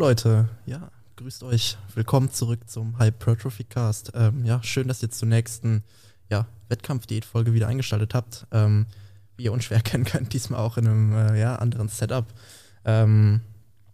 [0.00, 1.76] Leute, ja, grüßt euch.
[1.94, 4.12] Willkommen zurück zum Hypertrophy Cast.
[4.14, 5.84] Ähm, ja, schön, dass ihr zur nächsten
[6.30, 8.46] ja, Wettkampf-Diät-Folge wieder eingeschaltet habt.
[8.50, 8.86] Ähm,
[9.36, 12.24] wie ihr unschwer erkennen könnt, diesmal auch in einem äh, ja, anderen Setup.
[12.86, 13.42] Ähm,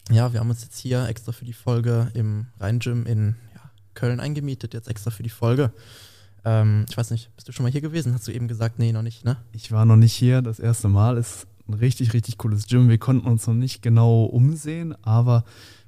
[0.09, 4.21] ja, wir haben uns jetzt hier extra für die Folge im Rhein-Gym in ja, Köln
[4.21, 5.73] eingemietet, jetzt extra für die Folge.
[6.45, 8.15] Ähm, ich weiß nicht, bist du schon mal hier gewesen?
[8.15, 9.38] Hast du eben gesagt, nee, noch nicht, ne?
[9.51, 11.16] Ich war noch nicht hier, das erste Mal.
[11.16, 12.88] Ist ein richtig, richtig cooles Gym.
[12.88, 15.43] Wir konnten uns noch nicht genau umsehen, aber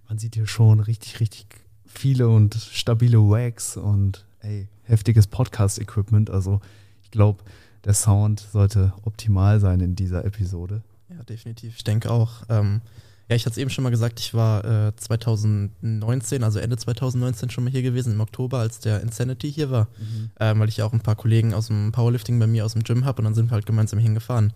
[0.09, 1.47] man sieht hier schon richtig, richtig
[1.87, 6.31] viele und stabile Wags und ey, heftiges Podcast-Equipment.
[6.31, 6.61] Also
[7.03, 7.45] ich glaube,
[7.85, 10.83] der Sound sollte optimal sein in dieser Episode.
[11.11, 11.77] Ja, definitiv.
[11.77, 12.43] Ich denke auch.
[12.49, 12.81] Ähm,
[13.29, 17.51] ja, ich hatte es eben schon mal gesagt, ich war äh, 2019, also Ende 2019
[17.51, 20.31] schon mal hier gewesen, im Oktober, als der Insanity hier war, mhm.
[20.41, 22.85] ähm, weil ich ja auch ein paar Kollegen aus dem Powerlifting bei mir aus dem
[22.85, 24.55] Gym habe und dann sind wir halt gemeinsam hingefahren.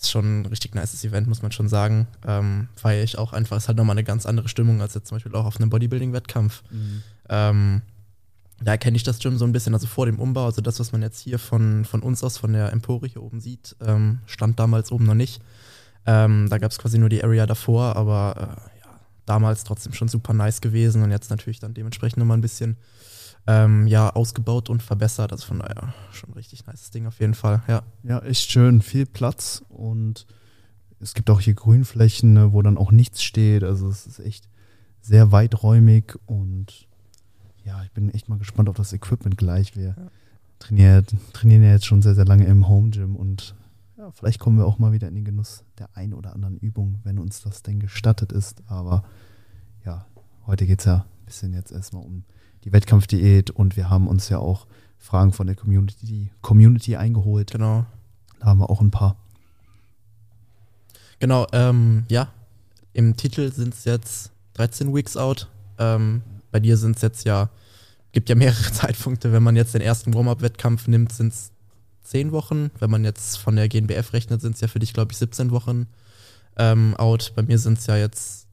[0.00, 2.06] Ist schon ein richtig nices Event, muss man schon sagen.
[2.26, 5.16] Ähm, feiere ich auch einfach, ist halt nochmal eine ganz andere Stimmung als jetzt zum
[5.16, 6.62] Beispiel auch auf einem Bodybuilding-Wettkampf.
[6.70, 7.02] Mhm.
[7.28, 7.82] Ähm,
[8.62, 10.92] da erkenne ich das Gym so ein bisschen, also vor dem Umbau, also das, was
[10.92, 14.58] man jetzt hier von, von uns aus, von der Empore hier oben sieht, ähm, stand
[14.58, 15.42] damals oben noch nicht.
[16.06, 20.08] Ähm, da gab es quasi nur die Area davor, aber äh, ja, damals trotzdem schon
[20.08, 22.78] super nice gewesen und jetzt natürlich dann dementsprechend nochmal ein bisschen
[23.50, 25.32] ähm, ja, ausgebaut und verbessert.
[25.32, 27.82] Also von daher schon ein richtig nice Ding auf jeden Fall, ja.
[28.02, 30.26] Ja, echt schön, viel Platz und
[31.00, 33.64] es gibt auch hier Grünflächen, ne, wo dann auch nichts steht.
[33.64, 34.48] Also es ist echt
[35.00, 36.86] sehr weiträumig und
[37.64, 39.76] ja, ich bin echt mal gespannt auf das Equipment gleich.
[39.76, 40.10] Wir ja.
[40.58, 43.56] trainieren, trainieren ja jetzt schon sehr, sehr lange im Home Gym und
[43.96, 47.00] ja, vielleicht kommen wir auch mal wieder in den Genuss der ein oder anderen Übung,
[47.02, 48.62] wenn uns das denn gestattet ist.
[48.66, 49.02] Aber
[49.84, 50.06] ja,
[50.46, 52.24] heute geht es ja ein bisschen jetzt erstmal um
[52.64, 54.66] die Wettkampfdiät und wir haben uns ja auch
[54.98, 57.52] Fragen von der Community, Community eingeholt.
[57.52, 57.86] Genau.
[58.38, 59.16] Da haben wir auch ein paar.
[61.18, 62.28] Genau, ähm, ja.
[62.92, 65.48] Im Titel sind es jetzt 13 Weeks out.
[65.78, 67.50] Ähm, bei dir sind es jetzt ja,
[68.12, 69.32] gibt ja mehrere Zeitpunkte.
[69.32, 71.52] Wenn man jetzt den ersten Warm-Up-Wettkampf nimmt, sind es
[72.04, 72.70] 10 Wochen.
[72.78, 75.50] Wenn man jetzt von der GNBF rechnet, sind es ja für dich, glaube ich, 17
[75.50, 75.86] Wochen
[76.56, 77.32] ähm, out.
[77.36, 78.46] Bei mir sind es ja jetzt,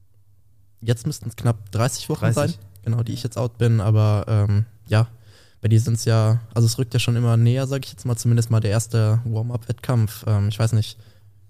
[0.80, 2.34] jetzt müssten es knapp 30 Wochen 30.
[2.34, 3.80] sein, genau, die ich jetzt out bin.
[3.80, 5.08] Aber ähm, ja,
[5.60, 8.04] bei dir sind es ja, also es rückt ja schon immer näher, sage ich jetzt
[8.04, 10.24] mal, zumindest mal der erste Warm-Up-Wettkampf.
[10.26, 10.98] Ähm, ich weiß nicht,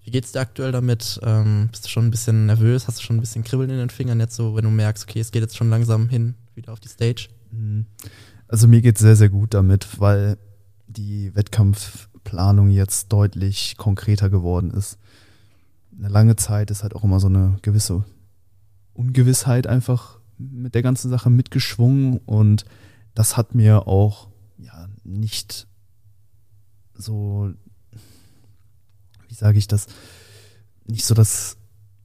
[0.02, 1.20] wie geht's dir aktuell damit?
[1.22, 2.88] Ähm, bist du schon ein bisschen nervös?
[2.88, 5.20] Hast du schon ein bisschen Kribbeln in den Fingern jetzt so, wenn du merkst, okay,
[5.20, 7.28] es geht jetzt schon langsam hin, wieder auf die Stage?
[7.50, 7.84] Mhm.
[8.46, 10.38] Also mir geht's sehr, sehr gut damit, weil
[10.86, 14.98] die Wettkampfplanung jetzt deutlich konkreter geworden ist.
[15.98, 18.04] Eine lange Zeit ist halt auch immer so eine gewisse
[18.94, 22.64] Ungewissheit einfach mit der ganzen Sache mitgeschwungen und
[23.14, 24.28] das hat mir auch
[24.58, 25.66] ja nicht
[26.94, 27.52] so
[29.28, 29.86] wie sage ich das,
[30.86, 31.56] nicht so das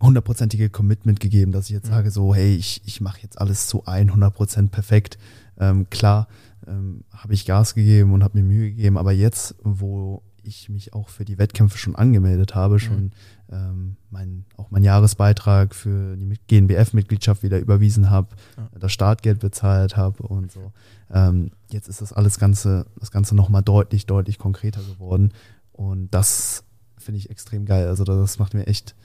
[0.02, 1.94] hundertprozentige Commitment gegeben, dass ich jetzt mhm.
[1.94, 5.18] sage so, hey, ich, ich mache jetzt alles zu 100 Prozent perfekt.
[5.58, 6.28] Ähm, klar,
[6.68, 10.94] ähm, habe ich Gas gegeben und habe mir Mühe gegeben, aber jetzt, wo ich mich
[10.94, 13.12] auch für die Wettkämpfe schon angemeldet habe, schon mhm.
[13.52, 18.70] ähm, mein, auch mein Jahresbeitrag für die GNBF-Mitgliedschaft wieder überwiesen habe, ja.
[18.80, 20.72] das Startgeld bezahlt habe und so.
[21.12, 25.34] Ähm, jetzt ist das alles Ganze, das Ganze nochmal deutlich, deutlich konkreter geworden.
[25.72, 26.64] Und das
[26.98, 27.88] finde ich extrem geil.
[27.88, 28.96] Also das macht mir echt,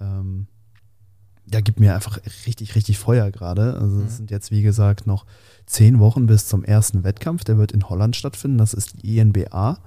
[0.00, 0.46] ähm,
[1.50, 3.74] ja, gibt mir einfach richtig, richtig Feuer gerade.
[3.74, 4.16] Also es mhm.
[4.16, 5.26] sind jetzt, wie gesagt, noch
[5.64, 7.44] zehn Wochen bis zum ersten Wettkampf.
[7.44, 8.58] Der wird in Holland stattfinden.
[8.58, 9.78] Das ist die INBA.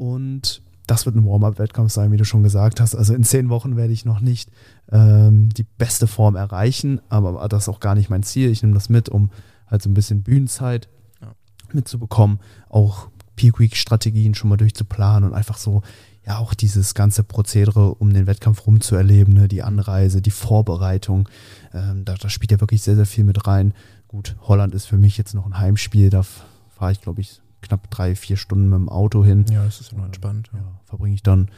[0.00, 2.94] Und das wird ein Warm-up-Wettkampf sein, wie du schon gesagt hast.
[2.94, 4.50] Also in zehn Wochen werde ich noch nicht
[4.90, 8.50] ähm, die beste Form erreichen, aber das ist auch gar nicht mein Ziel.
[8.50, 9.30] Ich nehme das mit, um
[9.66, 10.88] halt so ein bisschen Bühnenzeit
[11.20, 11.34] ja.
[11.74, 12.40] mitzubekommen,
[12.70, 15.82] auch Peak Week Strategien schon mal durchzuplanen und einfach so
[16.26, 19.48] ja auch dieses ganze Prozedere, um den Wettkampf rumzuerleben, ne?
[19.48, 21.28] die Anreise, die Vorbereitung,
[21.74, 23.74] ähm, da, da spielt ja wirklich sehr, sehr viel mit rein.
[24.08, 27.90] Gut, Holland ist für mich jetzt noch ein Heimspiel, da fahre ich, glaube ich, knapp
[27.90, 29.46] drei, vier Stunden mit dem Auto hin.
[29.50, 30.50] Ja, das ist noch entspannt.
[30.52, 30.60] Ja.
[30.86, 31.50] verbringe ich dann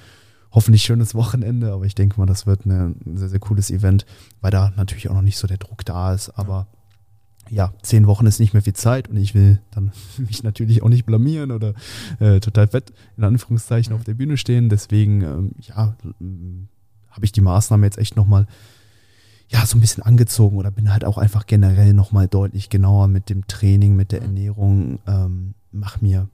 [0.51, 4.05] hoffentlich schönes Wochenende, aber ich denke mal, das wird eine, ein sehr, sehr cooles Event,
[4.41, 6.67] weil da natürlich auch noch nicht so der Druck da ist, aber
[7.51, 10.89] ja zehn Wochen ist nicht mehr viel Zeit und ich will dann mich natürlich auch
[10.89, 11.75] nicht blamieren oder
[12.21, 13.99] äh, total fett in Anführungszeichen mhm.
[13.99, 14.69] auf der Bühne stehen.
[14.69, 15.97] Deswegen, ähm, ja,
[17.11, 18.47] habe ich die Maßnahme jetzt echt nochmal
[19.49, 23.29] ja, so ein bisschen angezogen oder bin halt auch einfach generell nochmal deutlich genauer mit
[23.29, 24.23] dem Training, mit der.
[24.23, 26.29] Ernährung, ähm, mach mir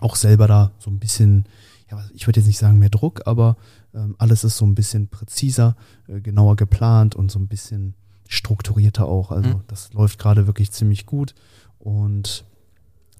[0.00, 1.44] auch selber da so ein bisschen,
[1.90, 3.56] ja, ich würde jetzt nicht sagen mehr Druck, aber
[3.94, 5.76] ähm, alles ist so ein bisschen präziser,
[6.08, 7.94] äh, genauer geplant und so ein bisschen
[8.28, 9.30] strukturierter auch.
[9.30, 9.62] Also mhm.
[9.66, 11.34] das läuft gerade wirklich ziemlich gut.
[11.78, 12.44] Und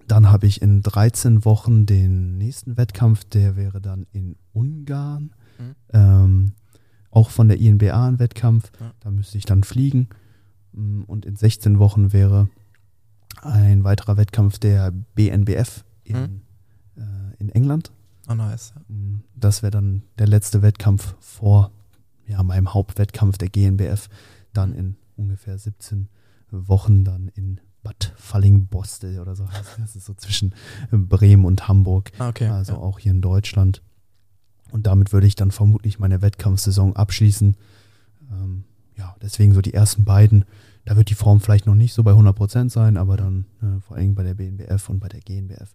[0.07, 5.35] dann habe ich in 13 Wochen den nächsten Wettkampf, der wäre dann in Ungarn.
[5.59, 5.75] Mhm.
[5.93, 6.53] Ähm,
[7.11, 8.71] auch von der INBA ein Wettkampf.
[8.81, 8.93] Ja.
[9.01, 10.09] Da müsste ich dann fliegen.
[10.73, 12.49] Mm, und in 16 Wochen wäre
[13.43, 16.41] ein weiterer Wettkampf der BNBF in, hm.
[16.97, 17.93] äh, in England.
[18.29, 18.75] Oh, nice.
[18.89, 21.73] Mm, das wäre dann der letzte Wettkampf vor
[22.27, 24.09] ja, meinem Hauptwettkampf der GNBF.
[24.53, 26.09] Dann in ungefähr 17
[26.51, 29.49] Wochen dann in Bad Fallingbostel oder so
[29.79, 30.55] Das ist so zwischen
[30.91, 32.13] Bremen und Hamburg.
[32.19, 32.79] Ah, okay, also ja.
[32.79, 33.83] auch hier in Deutschland.
[34.71, 37.57] Und damit würde ich dann vermutlich meine Wettkampfsaison abschließen.
[38.31, 38.65] Ähm,
[38.97, 40.45] ja, deswegen so die ersten beiden.
[40.91, 43.97] Da wird die Form vielleicht noch nicht so bei 100% sein, aber dann äh, vor
[43.97, 45.73] allem bei der BNBF und bei der GNBF,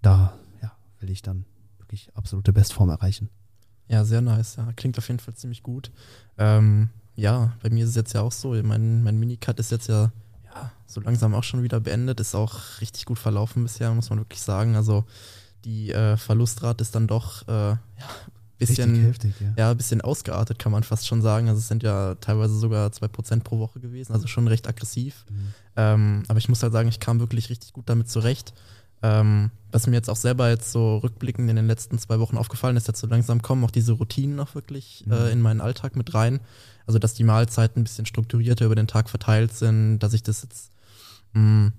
[0.00, 1.44] da ja, will ich dann
[1.76, 3.28] wirklich absolute Bestform erreichen.
[3.88, 4.56] Ja, sehr nice.
[4.56, 4.72] Ja.
[4.74, 5.92] Klingt auf jeden Fall ziemlich gut.
[6.38, 8.54] Ähm, ja, bei mir ist es jetzt ja auch so.
[8.62, 10.12] Mein, mein Minicut ist jetzt ja,
[10.46, 12.18] ja so langsam auch schon wieder beendet.
[12.18, 14.76] Ist auch richtig gut verlaufen bisher, muss man wirklich sagen.
[14.76, 15.04] Also
[15.66, 17.78] die äh, Verlustrate ist dann doch äh, ja,
[18.66, 19.52] bisschen, heftig, ja.
[19.56, 21.48] ja, bisschen ausgeartet, kann man fast schon sagen.
[21.48, 25.24] Also es sind ja teilweise sogar 2% pro Woche gewesen, also schon recht aggressiv.
[25.28, 25.54] Mhm.
[25.76, 28.54] Ähm, aber ich muss halt sagen, ich kam wirklich richtig gut damit zurecht.
[29.02, 32.76] Ähm, was mir jetzt auch selber jetzt so rückblickend in den letzten zwei Wochen aufgefallen
[32.76, 35.12] ist, jetzt so langsam kommen auch diese Routinen noch wirklich mhm.
[35.12, 36.40] äh, in meinen Alltag mit rein.
[36.86, 40.42] Also dass die Mahlzeiten ein bisschen strukturierter über den Tag verteilt sind, dass ich das
[40.42, 40.70] jetzt
[41.34, 41.72] mh, mm,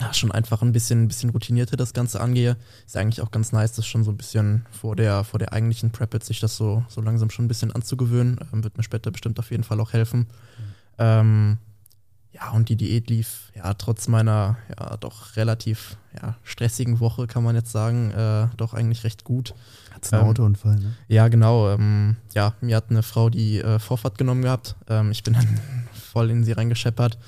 [0.00, 2.56] ja, schon einfach ein bisschen, ein bisschen routinierter das Ganze angehe.
[2.86, 5.90] Ist eigentlich auch ganz nice, das schon so ein bisschen vor der, vor der eigentlichen
[5.90, 8.40] Prep jetzt sich das so, so langsam schon ein bisschen anzugewöhnen.
[8.52, 10.20] Ähm, wird mir später bestimmt auf jeden Fall auch helfen.
[10.20, 10.74] Mhm.
[10.98, 11.58] Ähm,
[12.32, 17.42] ja, und die Diät lief ja trotz meiner ja doch relativ ja, stressigen Woche, kann
[17.42, 19.54] man jetzt sagen, äh, doch eigentlich recht gut.
[19.92, 20.94] Hat einen ähm, Autounfall, ne?
[21.08, 21.70] Ja, genau.
[21.70, 24.76] Ähm, ja, mir hat eine Frau die äh, Vorfahrt genommen gehabt.
[24.88, 25.60] Ähm, ich bin dann
[25.92, 27.18] voll in sie reingescheppert.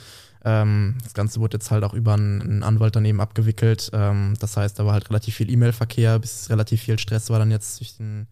[0.45, 3.91] Ähm, das Ganze wurde jetzt halt auch über einen, Anwalt daneben abgewickelt.
[3.93, 7.51] Ähm, das heißt, da war halt relativ viel E-Mail-Verkehr, bis relativ viel Stress war dann
[7.51, 8.27] jetzt durch, den,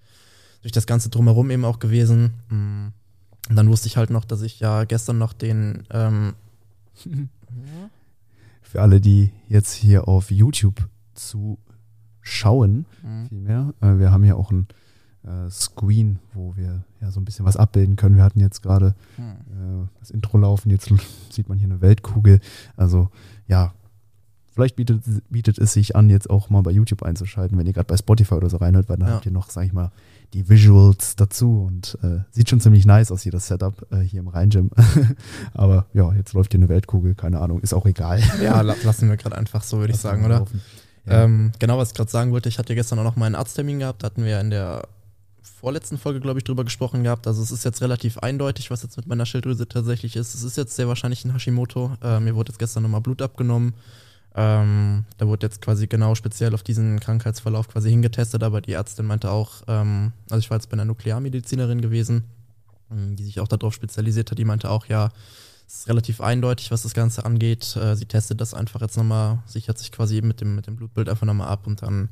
[0.63, 2.35] durch das Ganze drumherum eben auch gewesen.
[2.49, 2.87] Mm.
[3.49, 6.35] Und dann wusste ich halt noch, dass ich ja gestern noch den ähm,
[8.63, 13.29] Für alle, die jetzt hier auf YouTube zuschauen, mhm.
[13.29, 14.69] vielmehr, äh, wir haben ja auch ein
[15.25, 18.17] äh, Screen, wo wir ja so ein bisschen was abbilden können.
[18.17, 19.85] Wir hatten jetzt gerade hm.
[19.85, 20.91] äh, das Intro laufen, jetzt
[21.31, 22.41] sieht man hier eine Weltkugel.
[22.77, 23.09] Also
[23.47, 23.73] ja,
[24.53, 27.87] vielleicht bietet, bietet es sich an, jetzt auch mal bei YouTube einzuschalten, wenn ihr gerade
[27.87, 29.15] bei Spotify oder so reinhört, weil dann ja.
[29.15, 29.91] habt ihr noch, sag ich mal,
[30.33, 34.21] die Visuals dazu und äh, sieht schon ziemlich nice aus hier, das Setup äh, hier
[34.21, 34.71] im Rhein-Gym.
[35.55, 38.21] Aber ja, jetzt läuft hier eine Weltkugel, keine Ahnung, ist auch egal.
[38.43, 40.45] Ja, lassen wir gerade einfach so, würde ich sagen, oder?
[41.07, 41.25] Ja.
[41.25, 44.05] Ähm, genau, was ich gerade sagen wollte, ich hatte gestern auch noch meinen Arzttermin gehabt,
[44.05, 44.83] hatten wir in der
[45.43, 47.27] vorletzten Folge, glaube ich, drüber gesprochen gehabt.
[47.27, 50.35] Also es ist jetzt relativ eindeutig, was jetzt mit meiner Schilddrüse tatsächlich ist.
[50.35, 51.97] Es ist jetzt sehr wahrscheinlich ein Hashimoto.
[52.03, 53.75] Äh, mir wurde jetzt gestern nochmal Blut abgenommen.
[54.35, 59.07] Ähm, da wurde jetzt quasi genau speziell auf diesen Krankheitsverlauf quasi hingetestet, aber die Ärztin
[59.07, 62.25] meinte auch, ähm, also ich war jetzt bei einer Nuklearmedizinerin gewesen,
[62.93, 65.09] ähm, die sich auch darauf spezialisiert hat, die meinte auch, ja,
[65.67, 67.77] es ist relativ eindeutig, was das Ganze angeht.
[67.77, 70.77] Äh, sie testet das einfach jetzt nochmal, sichert sich quasi eben mit dem, mit dem
[70.77, 72.09] Blutbild einfach nochmal ab und dann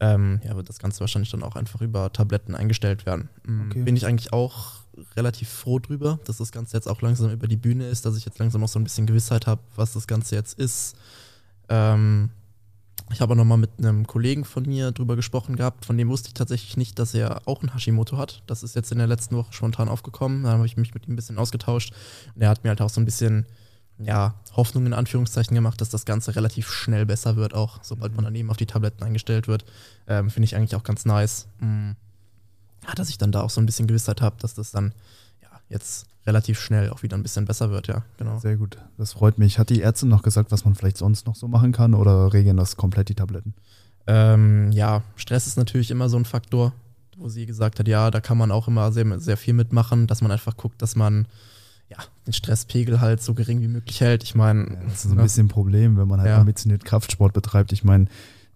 [0.00, 3.28] ähm, ja, wird das Ganze wahrscheinlich dann auch einfach über Tabletten eingestellt werden.
[3.46, 3.66] Mhm.
[3.66, 3.82] Okay.
[3.82, 4.80] Bin ich eigentlich auch
[5.16, 8.24] relativ froh drüber, dass das Ganze jetzt auch langsam über die Bühne ist, dass ich
[8.24, 10.96] jetzt langsam auch so ein bisschen Gewissheit habe, was das Ganze jetzt ist.
[11.68, 12.30] Ähm,
[13.12, 16.28] ich habe auch nochmal mit einem Kollegen von mir drüber gesprochen gehabt, von dem wusste
[16.28, 18.42] ich tatsächlich nicht, dass er auch ein Hashimoto hat.
[18.46, 20.44] Das ist jetzt in der letzten Woche spontan aufgekommen.
[20.44, 21.92] Dann habe ich mich mit ihm ein bisschen ausgetauscht.
[22.34, 23.46] Und er hat mir halt auch so ein bisschen
[24.02, 28.24] ja, Hoffnung in Anführungszeichen gemacht, dass das Ganze relativ schnell besser wird, auch sobald man
[28.24, 29.64] daneben auf die Tabletten eingestellt wird.
[30.06, 31.46] Ähm, Finde ich eigentlich auch ganz nice.
[31.60, 31.96] Mhm.
[32.86, 34.94] Ja, dass ich dann da auch so ein bisschen Gewissheit habe, dass das dann
[35.42, 38.38] ja, jetzt relativ schnell auch wieder ein bisschen besser wird, ja, genau.
[38.38, 39.58] Sehr gut, das freut mich.
[39.58, 42.56] Hat die Ärztin noch gesagt, was man vielleicht sonst noch so machen kann oder regeln
[42.56, 43.54] das komplett die Tabletten?
[44.06, 46.72] Ähm, ja, Stress ist natürlich immer so ein Faktor,
[47.16, 50.22] wo sie gesagt hat, ja, da kann man auch immer sehr, sehr viel mitmachen, dass
[50.22, 51.26] man einfach guckt, dass man
[51.90, 54.22] ja, den Stresspegel halt so gering wie möglich hält.
[54.22, 54.60] Ich meine.
[54.62, 55.22] Ja, das ist so ein ne?
[55.24, 56.38] bisschen ein Problem, wenn man halt ja.
[56.38, 57.72] ambitioniert Kraftsport betreibt.
[57.72, 58.06] Ich meine,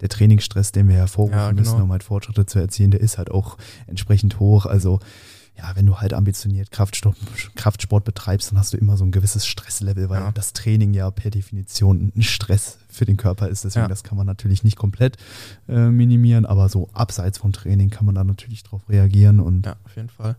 [0.00, 1.60] der Trainingsstress, den wir hervorrufen ja, genau.
[1.60, 4.66] müssen, um halt Fortschritte zu erzielen, der ist halt auch entsprechend hoch.
[4.66, 5.00] Also
[5.56, 7.16] ja, wenn du halt ambitioniert Kraftsport,
[7.54, 10.32] Kraftsport betreibst, dann hast du immer so ein gewisses Stresslevel, weil ja.
[10.32, 13.64] das Training ja per Definition ein Stress für den Körper ist.
[13.64, 13.88] Deswegen, ja.
[13.88, 15.16] das kann man natürlich nicht komplett
[15.68, 19.38] äh, minimieren, aber so abseits vom Training kann man da natürlich drauf reagieren.
[19.38, 20.36] Und ja, auf jeden Fall.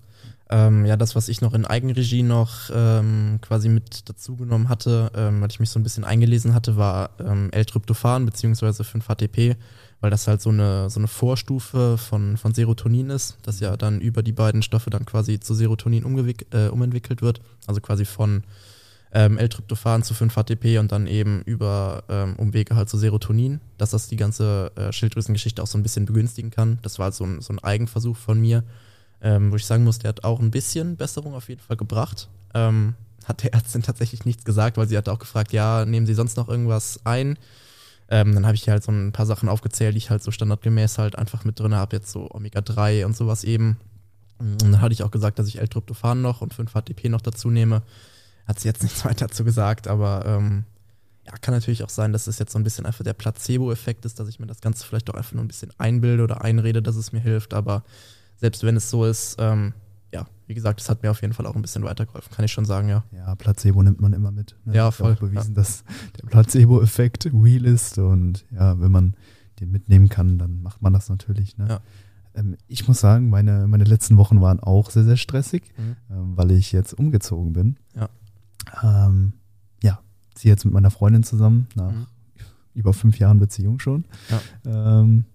[0.49, 5.41] Ähm, ja, das, was ich noch in Eigenregie noch ähm, quasi mit dazugenommen hatte, ähm,
[5.41, 9.55] weil ich mich so ein bisschen eingelesen hatte, war ähm, L-Tryptophan beziehungsweise 5-HTP,
[10.01, 14.01] weil das halt so eine, so eine Vorstufe von, von Serotonin ist, das ja dann
[14.01, 16.03] über die beiden Stoffe dann quasi zu Serotonin
[16.51, 18.43] äh, umentwickelt wird, also quasi von
[19.13, 24.09] ähm, L-Tryptophan zu 5-HTP und dann eben über ähm, Umwege halt zu Serotonin, dass das
[24.09, 26.77] die ganze äh, Schilddrüsengeschichte auch so ein bisschen begünstigen kann.
[26.83, 28.63] Das war halt so ein, so ein Eigenversuch von mir,
[29.21, 32.29] ähm, wo ich sagen muss, der hat auch ein bisschen Besserung auf jeden Fall gebracht.
[32.53, 32.95] Ähm,
[33.25, 36.37] hat der Ärztin tatsächlich nichts gesagt, weil sie hat auch gefragt, ja, nehmen Sie sonst
[36.37, 37.37] noch irgendwas ein?
[38.07, 40.99] Ähm, dann habe ich halt so ein paar Sachen aufgezählt, die ich halt so standardgemäß
[40.99, 43.77] halt einfach mit drin habe, jetzt so Omega-3 und sowas eben.
[44.37, 47.81] Und dann hatte ich auch gesagt, dass ich L-Tryptophan noch und 5-HTP noch dazu nehme.
[48.47, 50.65] Hat sie jetzt nichts weiter dazu gesagt, aber ähm,
[51.25, 54.19] ja, kann natürlich auch sein, dass es jetzt so ein bisschen einfach der Placebo-Effekt ist,
[54.19, 56.95] dass ich mir das Ganze vielleicht auch einfach nur ein bisschen einbilde oder einrede, dass
[56.95, 57.55] es mir hilft.
[57.55, 57.83] Aber
[58.37, 59.73] selbst wenn es so ist, ähm,
[60.13, 62.51] ja, wie gesagt, es hat mir auf jeden Fall auch ein bisschen weitergeholfen, kann ich
[62.51, 63.03] schon sagen, ja.
[63.11, 64.55] Ja, Placebo nimmt man immer mit.
[64.65, 64.75] Ne?
[64.75, 65.13] Ja, voll.
[65.13, 65.61] Auch bewiesen, ja.
[65.61, 65.83] dass
[66.19, 69.15] der Placebo-Effekt real ist und ja, wenn man
[69.59, 71.57] den mitnehmen kann, dann macht man das natürlich.
[71.57, 71.67] Ne?
[71.69, 71.79] Ja.
[72.35, 75.95] Ähm, ich muss sagen, meine, meine letzten Wochen waren auch sehr, sehr stressig, mhm.
[76.11, 77.77] ähm, weil ich jetzt umgezogen bin.
[77.95, 78.09] Ja.
[78.83, 79.33] Ähm,
[79.81, 79.99] ja,
[80.33, 82.07] ziehe jetzt mit meiner Freundin zusammen nach mhm.
[82.73, 84.05] über fünf Jahren Beziehung schon.
[84.29, 85.01] Ja.
[85.01, 85.25] Ähm,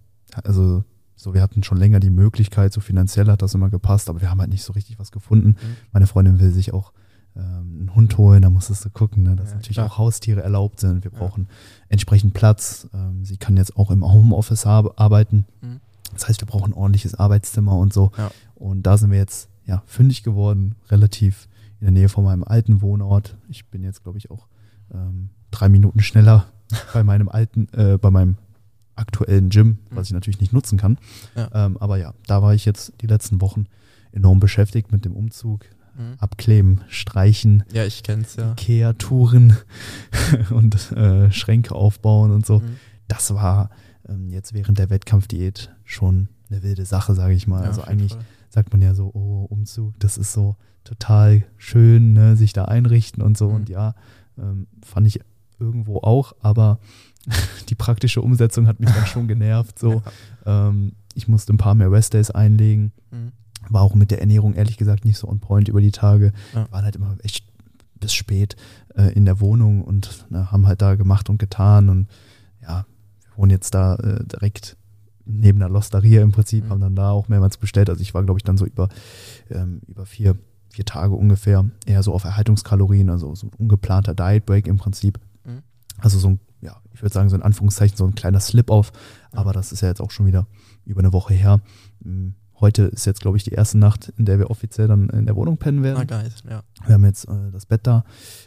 [0.44, 0.84] also
[1.20, 4.30] so, wir hatten schon länger die Möglichkeit, so finanziell hat das immer gepasst, aber wir
[4.30, 5.48] haben halt nicht so richtig was gefunden.
[5.48, 5.76] Mhm.
[5.92, 6.92] Meine Freundin will sich auch
[7.36, 7.42] ähm,
[7.80, 9.86] einen Hund holen, da musstest du gucken, ne, dass ja, natürlich klar.
[9.86, 11.04] auch Haustiere erlaubt sind.
[11.04, 11.54] Wir brauchen ja.
[11.90, 12.88] entsprechend Platz.
[12.94, 15.46] Ähm, sie kann jetzt auch im Homeoffice arbeiten.
[15.60, 15.80] Mhm.
[16.12, 18.10] Das heißt, wir brauchen ein ordentliches Arbeitszimmer und so.
[18.16, 18.30] Ja.
[18.54, 21.48] Und da sind wir jetzt ja fündig geworden, relativ
[21.80, 23.36] in der Nähe von meinem alten Wohnort.
[23.48, 24.48] Ich bin jetzt, glaube ich, auch
[24.92, 26.46] ähm, drei Minuten schneller
[26.92, 28.36] bei meinem alten, äh, bei meinem
[29.00, 29.78] aktuellen Gym, mhm.
[29.90, 30.98] was ich natürlich nicht nutzen kann.
[31.34, 31.66] Ja.
[31.66, 33.66] Ähm, aber ja, da war ich jetzt die letzten Wochen
[34.12, 35.64] enorm beschäftigt mit dem Umzug.
[35.96, 36.14] Mhm.
[36.18, 38.52] Abkleben, Streichen, ja, ich kenn's, ja.
[38.52, 39.56] Ikea-Touren
[40.50, 42.60] und äh, Schränke aufbauen und so.
[42.60, 42.76] Mhm.
[43.08, 43.70] Das war
[44.08, 47.62] ähm, jetzt während der Wettkampfdiät schon eine wilde Sache, sage ich mal.
[47.62, 48.24] Ja, also eigentlich Fall.
[48.48, 53.22] sagt man ja so, oh, Umzug, das ist so total schön, ne, sich da einrichten
[53.22, 53.48] und so.
[53.48, 53.54] Mhm.
[53.54, 53.94] Und ja,
[54.38, 55.20] ähm, fand ich
[55.58, 56.78] irgendwo auch, aber
[57.68, 59.78] die praktische Umsetzung hat mich dann schon genervt.
[59.78, 60.02] So,
[60.46, 60.68] ja.
[60.68, 62.92] ähm, ich musste ein paar mehr Restdays einlegen.
[63.10, 63.32] Mhm.
[63.68, 66.32] War auch mit der Ernährung ehrlich gesagt nicht so on point über die Tage.
[66.54, 66.66] Ja.
[66.70, 67.44] Waren halt immer echt
[67.98, 68.56] bis spät
[68.96, 71.88] äh, in der Wohnung und na, haben halt da gemacht und getan.
[71.88, 72.08] Und
[72.62, 72.86] ja,
[73.22, 74.76] wir wohnen jetzt da äh, direkt
[75.26, 76.70] neben der Losteria im Prinzip, mhm.
[76.70, 77.90] haben dann da auch mehrmals bestellt.
[77.90, 78.88] Also ich war, glaube ich, dann so über,
[79.50, 80.36] ähm, über vier,
[80.70, 85.20] vier Tage ungefähr eher so auf Erhaltungskalorien, also so ein ungeplanter Diet Break im Prinzip.
[85.44, 85.62] Mhm.
[85.98, 88.92] Also so ein ja, ich würde sagen, so in Anführungszeichen so ein kleiner Slip-Off,
[89.32, 90.46] aber das ist ja jetzt auch schon wieder
[90.84, 91.60] über eine Woche her.
[92.02, 95.26] Hm, heute ist jetzt, glaube ich, die erste Nacht, in der wir offiziell dann in
[95.26, 95.98] der Wohnung pennen werden.
[95.98, 96.62] Ah, geil, ja.
[96.84, 98.04] Wir haben jetzt äh, das Bett da,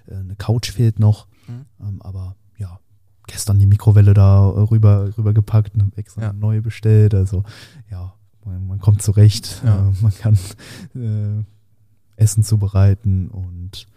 [0.08, 1.65] äh, eine Couch fehlt noch, mhm.
[1.82, 2.79] ähm, aber ja,
[3.27, 6.34] gestern die Mikrowelle da rüber, rüber gepackt und extra ja.
[6.34, 7.15] neue bestellt.
[7.15, 7.43] Also
[7.89, 8.13] ja,
[8.46, 9.89] man, man kommt zurecht, ja.
[9.89, 10.38] äh, man kann
[10.96, 11.43] äh,
[12.15, 13.88] Essen zubereiten und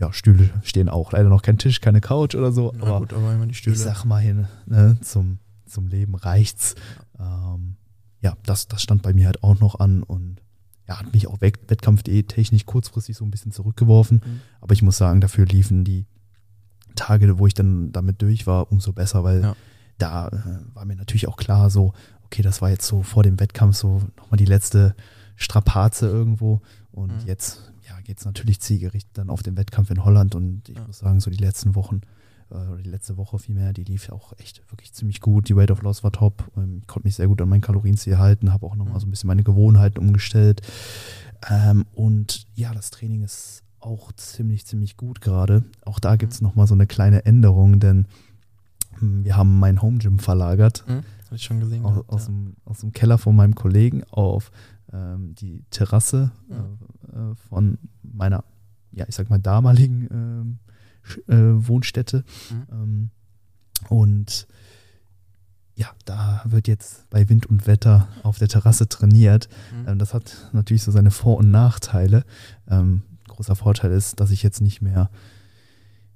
[0.00, 1.12] ja, Stühle stehen auch.
[1.12, 2.72] Leider noch kein Tisch, keine Couch oder so.
[2.76, 3.76] Na aber, gut, aber immer die Stühle.
[3.76, 6.74] Ich sag mal hin, ne, zum, zum Leben reicht's.
[7.18, 7.76] Ja, ähm,
[8.20, 10.40] ja das, das stand bei mir halt auch noch an und
[10.88, 14.22] ja, hat mich auch Wettkampf.de technisch kurzfristig so ein bisschen zurückgeworfen.
[14.24, 14.40] Mhm.
[14.60, 16.06] Aber ich muss sagen, dafür liefen die
[16.94, 19.56] Tage, wo ich dann damit durch war, umso besser, weil ja.
[19.98, 21.92] da äh, war mir natürlich auch klar, so,
[22.24, 24.94] okay, das war jetzt so vor dem Wettkampf so nochmal die letzte
[25.36, 26.62] Strapaze irgendwo.
[26.90, 27.26] Und mhm.
[27.26, 27.67] jetzt
[28.08, 30.86] geht es natürlich zielgerichtet dann auf den Wettkampf in Holland und ich ja.
[30.86, 32.00] muss sagen, so die letzten Wochen
[32.50, 35.50] äh, oder die letzte Woche vielmehr, die lief auch echt wirklich ziemlich gut.
[35.50, 36.50] Die Weight of Loss war top.
[36.56, 39.10] Ähm, ich konnte mich sehr gut an mein Kalorienziel halten, habe auch nochmal so ein
[39.10, 40.62] bisschen meine Gewohnheiten umgestellt.
[41.50, 45.64] Ähm, und ja, das Training ist auch ziemlich, ziemlich gut gerade.
[45.84, 48.06] Auch da gibt es nochmal so eine kleine Änderung, denn
[49.00, 50.82] hm, wir haben mein Home Gym verlagert.
[50.88, 51.84] Mhm, Habe ich schon gesehen.
[51.84, 52.26] Aus, gehabt, aus, ja.
[52.28, 54.50] dem, aus dem Keller von meinem Kollegen auf
[54.90, 58.44] die Terrasse äh, von meiner,
[58.92, 60.58] ja, ich sag mal, damaligen
[61.28, 62.24] äh, äh, Wohnstätte.
[62.50, 62.66] Mhm.
[62.72, 63.10] Ähm,
[63.88, 64.46] und
[65.74, 69.48] ja, da wird jetzt bei Wind und Wetter auf der Terrasse trainiert.
[69.72, 69.88] Mhm.
[69.88, 72.24] Ähm, das hat natürlich so seine Vor- und Nachteile.
[72.68, 75.10] Ähm, großer Vorteil ist, dass ich jetzt nicht mehr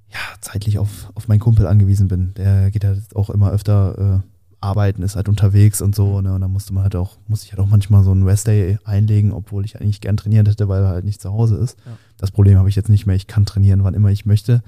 [0.08, 2.34] ja, zeitlich auf, auf meinen Kumpel angewiesen bin.
[2.34, 4.31] Der geht halt auch immer öfter äh,
[4.62, 6.34] arbeiten, ist halt unterwegs und so, ne?
[6.34, 9.32] Und dann musste man halt auch, musste ich halt auch manchmal so einen Rest-Day einlegen,
[9.32, 11.78] obwohl ich eigentlich gern trainiert hätte, weil er halt nicht zu Hause ist.
[11.84, 11.92] Ja.
[12.16, 13.16] Das Problem habe ich jetzt nicht mehr.
[13.16, 14.62] Ich kann trainieren, wann immer ich möchte.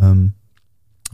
[0.00, 0.32] Ähm,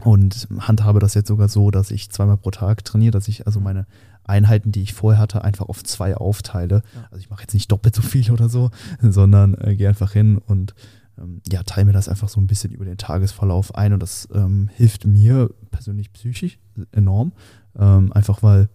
[0.03, 3.59] und handhabe das jetzt sogar so, dass ich zweimal pro Tag trainiere, dass ich also
[3.59, 3.85] meine
[4.23, 6.83] Einheiten, die ich vorher hatte, einfach auf zwei aufteile.
[6.95, 7.07] Ja.
[7.11, 8.71] Also ich mache jetzt nicht doppelt so viel oder so,
[9.01, 10.73] sondern äh, gehe einfach hin und
[11.51, 14.69] ja, teile mir das einfach so ein bisschen über den Tagesverlauf ein und das ähm,
[14.73, 16.59] hilft mir persönlich psychisch
[16.91, 17.33] enorm,
[17.77, 18.69] ähm, einfach weil,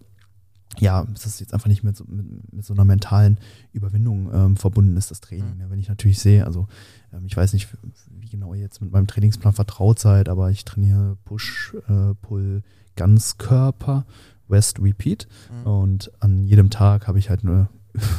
[0.78, 3.38] ja, es ist jetzt einfach nicht mit so, mit, mit so einer mentalen
[3.72, 5.54] Überwindung ähm, verbunden ist, das Training.
[5.54, 5.58] Mhm.
[5.58, 5.70] Ne?
[5.70, 6.68] Wenn ich natürlich sehe, also
[7.12, 7.68] ähm, ich weiß nicht,
[8.10, 12.62] wie genau ihr jetzt mit meinem Trainingsplan vertraut seid, aber ich trainiere Push, äh, Pull,
[12.96, 14.06] Ganzkörper,
[14.48, 15.28] West, Repeat.
[15.50, 15.66] Mhm.
[15.66, 17.68] Und an jedem Tag habe ich halt eine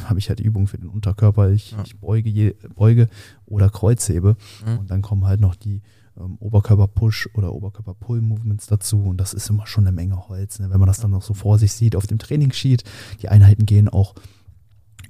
[0.08, 1.50] habe ich halt Übungen für den Unterkörper.
[1.50, 1.82] Ich, ja.
[1.84, 3.08] ich beuge, je, beuge
[3.46, 4.36] oder Kreuzhebe.
[4.66, 4.78] Mhm.
[4.78, 5.82] Und dann kommen halt noch die
[6.18, 9.04] ähm, Oberkörper-Push oder Oberkörper-Pull-Movements dazu.
[9.04, 10.58] Und das ist immer schon eine Menge Holz.
[10.58, 10.70] Ne?
[10.70, 12.84] Wenn man das dann noch so vor sich sieht auf dem Trainingssheet.
[13.22, 14.14] Die Einheiten gehen auch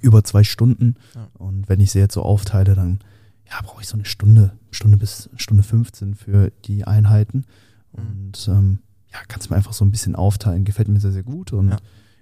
[0.01, 0.97] über zwei Stunden.
[1.15, 1.29] Ja.
[1.35, 3.01] Und wenn ich sie jetzt so aufteile, dann
[3.49, 7.45] ja, brauche ich so eine Stunde, Stunde bis Stunde 15 für die Einheiten.
[7.93, 8.01] Mhm.
[8.01, 8.79] Und ähm,
[9.13, 10.65] ja, kannst mir einfach so ein bisschen aufteilen.
[10.65, 11.53] Gefällt mir sehr, sehr gut.
[11.53, 11.79] Und ja.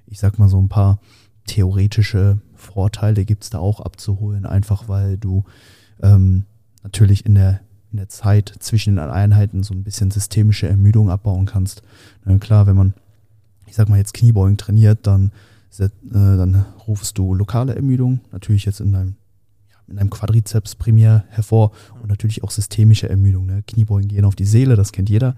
[0.07, 1.01] ich sag mal so ein paar
[1.47, 5.45] theoretische Vorteile gibt es da auch abzuholen, einfach weil du
[6.03, 6.45] ähm,
[6.83, 7.61] natürlich in der,
[7.93, 11.83] in der Zeit zwischen den Einheiten so ein bisschen systemische Ermüdung abbauen kannst.
[12.25, 12.95] Na klar, wenn man,
[13.67, 15.33] ich sag mal, jetzt Kniebeugen trainiert, dann,
[15.79, 19.15] äh, dann rufst du lokale Ermüdung, natürlich jetzt in deinem
[19.89, 23.47] in einem Quadrizeps primär hervor und natürlich auch systemische Ermüdung.
[23.47, 23.63] Ne?
[23.67, 25.37] Kniebeugen gehen auf die Seele, das kennt jeder.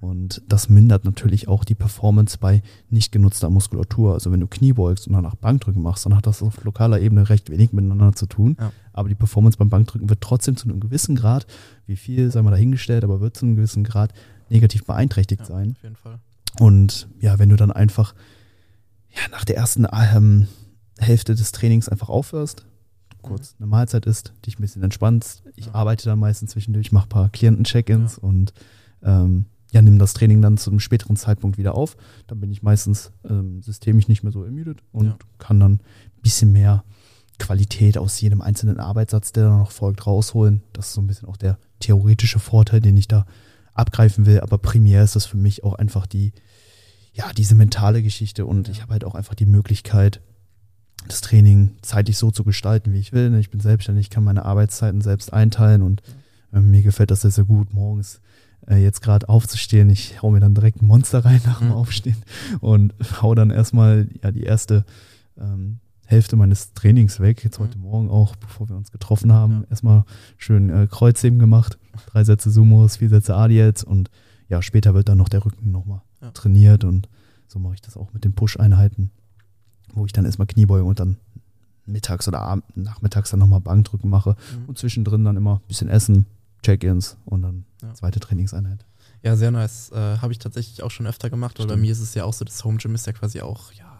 [0.00, 4.14] Und das mindert natürlich auch die Performance bei nicht genutzter Muskulatur.
[4.14, 7.28] Also wenn du Knie beugst und danach Bankdrücken machst, dann hat das auf lokaler Ebene
[7.28, 8.56] recht wenig miteinander zu tun.
[8.58, 8.72] Ja.
[8.94, 11.46] Aber die Performance beim Bankdrücken wird trotzdem zu einem gewissen Grad,
[11.86, 14.14] wie viel, sei mal dahingestellt, aber wird zu einem gewissen Grad
[14.48, 15.72] negativ beeinträchtigt ja, sein.
[15.76, 16.18] Auf jeden Fall.
[16.58, 18.14] Und ja, wenn du dann einfach
[19.10, 20.46] ja, nach der ersten ähm,
[20.98, 22.64] Hälfte des Trainings einfach aufhörst,
[23.22, 23.64] kurz mhm.
[23.64, 25.42] eine Mahlzeit isst, dich ein bisschen entspannst.
[25.56, 25.74] Ich ja.
[25.74, 28.52] arbeite dann meistens zwischendurch, mache ein paar Klienten-Check-ins und
[29.02, 31.96] ähm, ja, nimm das Training dann zu einem späteren Zeitpunkt wieder auf.
[32.26, 35.18] Dann bin ich meistens ähm, systemisch nicht mehr so ermüdet und ja.
[35.38, 35.80] kann dann ein
[36.22, 36.84] bisschen mehr
[37.38, 40.62] Qualität aus jedem einzelnen Arbeitssatz, der dann noch folgt, rausholen.
[40.72, 43.26] Das ist so ein bisschen auch der theoretische Vorteil, den ich da
[43.72, 44.40] abgreifen will.
[44.40, 46.32] Aber primär ist das für mich auch einfach die,
[47.12, 48.72] ja, diese mentale Geschichte und ja.
[48.72, 50.20] ich habe halt auch einfach die Möglichkeit,
[51.06, 53.34] das Training zeitlich so zu gestalten, wie ich will.
[53.36, 56.02] Ich bin selbstständig, kann meine Arbeitszeiten selbst einteilen und
[56.52, 57.72] äh, mir gefällt das sehr, sehr gut.
[57.72, 58.20] Morgens
[58.68, 59.90] äh, jetzt gerade aufzustehen.
[59.90, 61.74] Ich hau mir dann direkt ein Monster rein nach dem mhm.
[61.74, 62.22] Aufstehen
[62.60, 64.84] und hau dann erstmal ja die erste
[65.38, 67.44] ähm, Hälfte meines Trainings weg.
[67.44, 67.84] Jetzt heute mhm.
[67.84, 69.70] Morgen auch, bevor wir uns getroffen haben, ja.
[69.70, 70.04] erstmal
[70.36, 71.78] schön äh, Kreuzheben gemacht.
[72.06, 74.10] Drei Sätze Sumos, vier Sätze Adiels und
[74.48, 76.30] ja, später wird dann noch der Rücken nochmal ja.
[76.32, 77.08] trainiert und
[77.46, 79.10] so mache ich das auch mit den Push-Einheiten,
[79.94, 81.16] wo ich dann erstmal Kniebeugen und dann
[81.86, 84.66] mittags oder abend, nachmittags dann nochmal Bankdrücken mache mhm.
[84.66, 86.26] und zwischendrin dann immer ein bisschen essen,
[86.62, 87.94] Check-ins und dann ja.
[87.94, 88.84] zweite Trainingseinheit.
[89.22, 89.90] Ja, sehr nice.
[89.92, 92.32] Äh, Habe ich tatsächlich auch schon öfter gemacht, weil bei mir ist es ja auch
[92.32, 93.90] so, das Home Gym ist ja quasi auch, ja,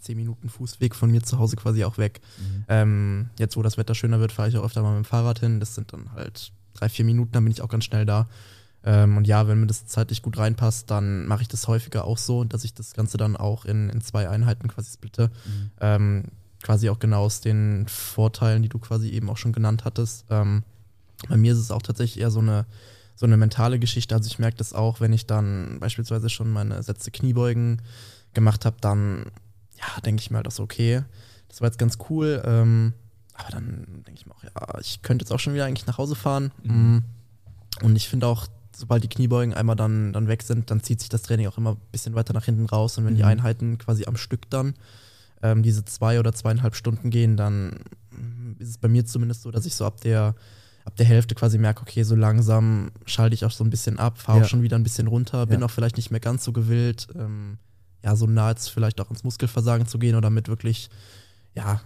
[0.00, 2.20] zehn Minuten Fußweg von mir zu Hause quasi auch weg.
[2.38, 2.64] Mhm.
[2.68, 5.40] Ähm, jetzt, wo das Wetter schöner wird, fahre ich auch öfter mal mit dem Fahrrad
[5.40, 5.60] hin.
[5.60, 8.28] Das sind dann halt drei, vier Minuten, dann bin ich auch ganz schnell da.
[8.84, 12.18] Ähm, und ja, wenn mir das zeitlich gut reinpasst, dann mache ich das häufiger auch
[12.18, 15.30] so, dass ich das Ganze dann auch in, in zwei Einheiten quasi splitte.
[15.46, 15.70] Mhm.
[15.80, 16.24] Ähm,
[16.62, 20.24] quasi auch genau aus den Vorteilen, die du quasi eben auch schon genannt hattest.
[20.30, 20.64] Ähm,
[21.28, 22.66] bei mir ist es auch tatsächlich eher so eine,
[23.16, 24.14] so eine mentale Geschichte.
[24.14, 27.82] Also ich merke das auch, wenn ich dann beispielsweise schon meine Sätze Kniebeugen
[28.32, 29.26] gemacht habe, dann
[29.78, 31.02] ja, denke ich mir halt auch so, okay,
[31.48, 32.42] das war jetzt ganz cool.
[32.44, 32.94] Ähm,
[33.34, 35.98] aber dann denke ich mir auch, ja, ich könnte jetzt auch schon wieder eigentlich nach
[35.98, 36.50] Hause fahren.
[36.62, 36.74] Mhm.
[36.74, 37.04] Mm.
[37.84, 41.08] Und ich finde auch, sobald die Kniebeugen einmal dann, dann weg sind, dann zieht sich
[41.08, 42.98] das Training auch immer ein bisschen weiter nach hinten raus.
[42.98, 43.18] Und wenn mhm.
[43.18, 44.74] die Einheiten quasi am Stück dann
[45.42, 47.76] ähm, diese zwei oder zweieinhalb Stunden gehen, dann
[48.58, 50.34] ist es bei mir zumindest so, dass ich so ab der
[50.84, 54.18] ab der Hälfte quasi merke, okay, so langsam schalte ich auch so ein bisschen ab,
[54.18, 54.44] fahre ja.
[54.44, 55.66] auch schon wieder ein bisschen runter, bin ja.
[55.66, 57.56] auch vielleicht nicht mehr ganz so gewillt, ähm,
[58.04, 60.90] ja, so nah jetzt vielleicht auch ins Muskelversagen zu gehen oder mit wirklich,
[61.54, 61.80] ja,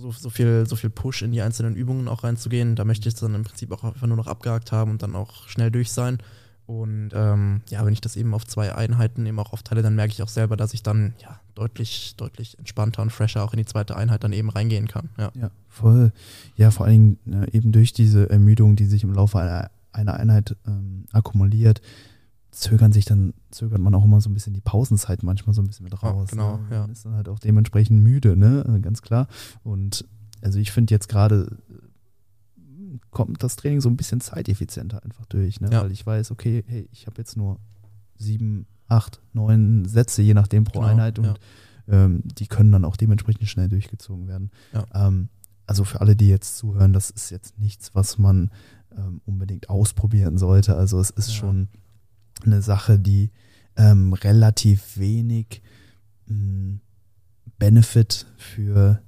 [0.00, 2.76] so, so, viel, so viel Push in die einzelnen Übungen auch reinzugehen.
[2.76, 5.14] Da möchte ich es dann im Prinzip auch einfach nur noch abgehakt haben und dann
[5.14, 6.18] auch schnell durch sein.
[6.66, 10.12] Und ähm, ja, wenn ich das eben auf zwei Einheiten eben auch aufteile, dann merke
[10.12, 13.64] ich auch selber, dass ich dann ja deutlich, deutlich entspannter und fresher auch in die
[13.64, 15.08] zweite Einheit dann eben reingehen kann.
[15.18, 16.12] Ja, ja voll.
[16.56, 20.14] Ja, vor allen Dingen äh, eben durch diese Ermüdung, die sich im Laufe einer, einer
[20.14, 21.80] Einheit ähm, akkumuliert,
[22.50, 25.66] zögern sich dann, zögert man auch immer so ein bisschen die Pausenzeit manchmal so ein
[25.66, 26.30] bisschen mit raus.
[26.30, 26.66] Ja, genau, ne?
[26.70, 26.80] ja.
[26.82, 28.64] Man ist dann halt auch dementsprechend müde, ne?
[28.66, 29.28] Also ganz klar.
[29.62, 30.04] Und
[30.42, 31.56] also ich finde jetzt gerade
[33.10, 35.70] kommt das Training so ein bisschen zeiteffizienter einfach durch, ne?
[35.70, 35.82] Ja.
[35.82, 37.58] weil ich weiß, okay, hey, ich habe jetzt nur
[38.16, 41.34] sieben, acht, neun Sätze, je nachdem pro genau, Einheit und ja.
[41.88, 44.50] ähm, die können dann auch dementsprechend schnell durchgezogen werden.
[44.92, 45.28] Ähm,
[45.66, 48.50] also für alle, die jetzt zuhören, das ist jetzt nichts, was man
[48.96, 50.76] ähm, unbedingt ausprobieren sollte.
[50.76, 51.68] Also es ist schon
[52.46, 53.30] eine Sache, die
[53.76, 55.62] ähm, relativ wenig
[56.26, 56.80] mh, hm,
[57.58, 59.02] Benefit für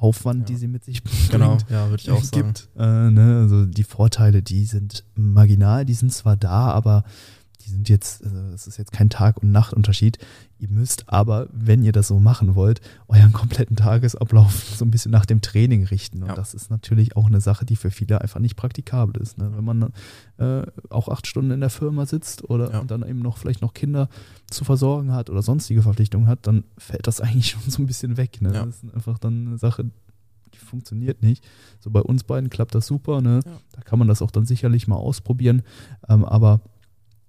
[0.00, 0.46] Aufwand, ja.
[0.46, 1.30] die sie mit sich bringt.
[1.30, 2.54] Genau, ja, würde ich auch sagen.
[2.76, 3.40] Äh, ne?
[3.42, 7.04] Also die Vorteile, die sind marginal, die sind zwar da, aber
[7.62, 10.18] die sind jetzt, also es ist jetzt kein Tag- und Nachtunterschied.
[10.58, 15.10] Ihr müsst aber, wenn ihr das so machen wollt, euren kompletten Tagesablauf so ein bisschen
[15.10, 16.22] nach dem Training richten.
[16.22, 16.34] Und Ja.
[16.34, 19.38] das ist natürlich auch eine Sache, die für viele einfach nicht praktikabel ist.
[19.38, 19.50] Ne?
[19.54, 19.92] Wenn man
[20.38, 22.84] äh, auch acht Stunden in der Firma sitzt oder Ja.
[22.84, 24.08] dann eben noch vielleicht noch Kinder
[24.48, 28.16] zu versorgen hat oder sonstige Verpflichtungen hat, dann fällt das eigentlich schon so ein bisschen
[28.16, 28.40] weg.
[28.40, 28.54] Ne?
[28.54, 28.64] Ja.
[28.66, 29.84] Das ist einfach dann eine Sache,
[30.54, 31.44] die funktioniert nicht.
[31.80, 33.20] So bei uns beiden klappt das super.
[33.20, 33.40] Ne?
[33.72, 35.62] Da kann man das auch dann sicherlich mal ausprobieren.
[36.08, 36.60] Ähm, aber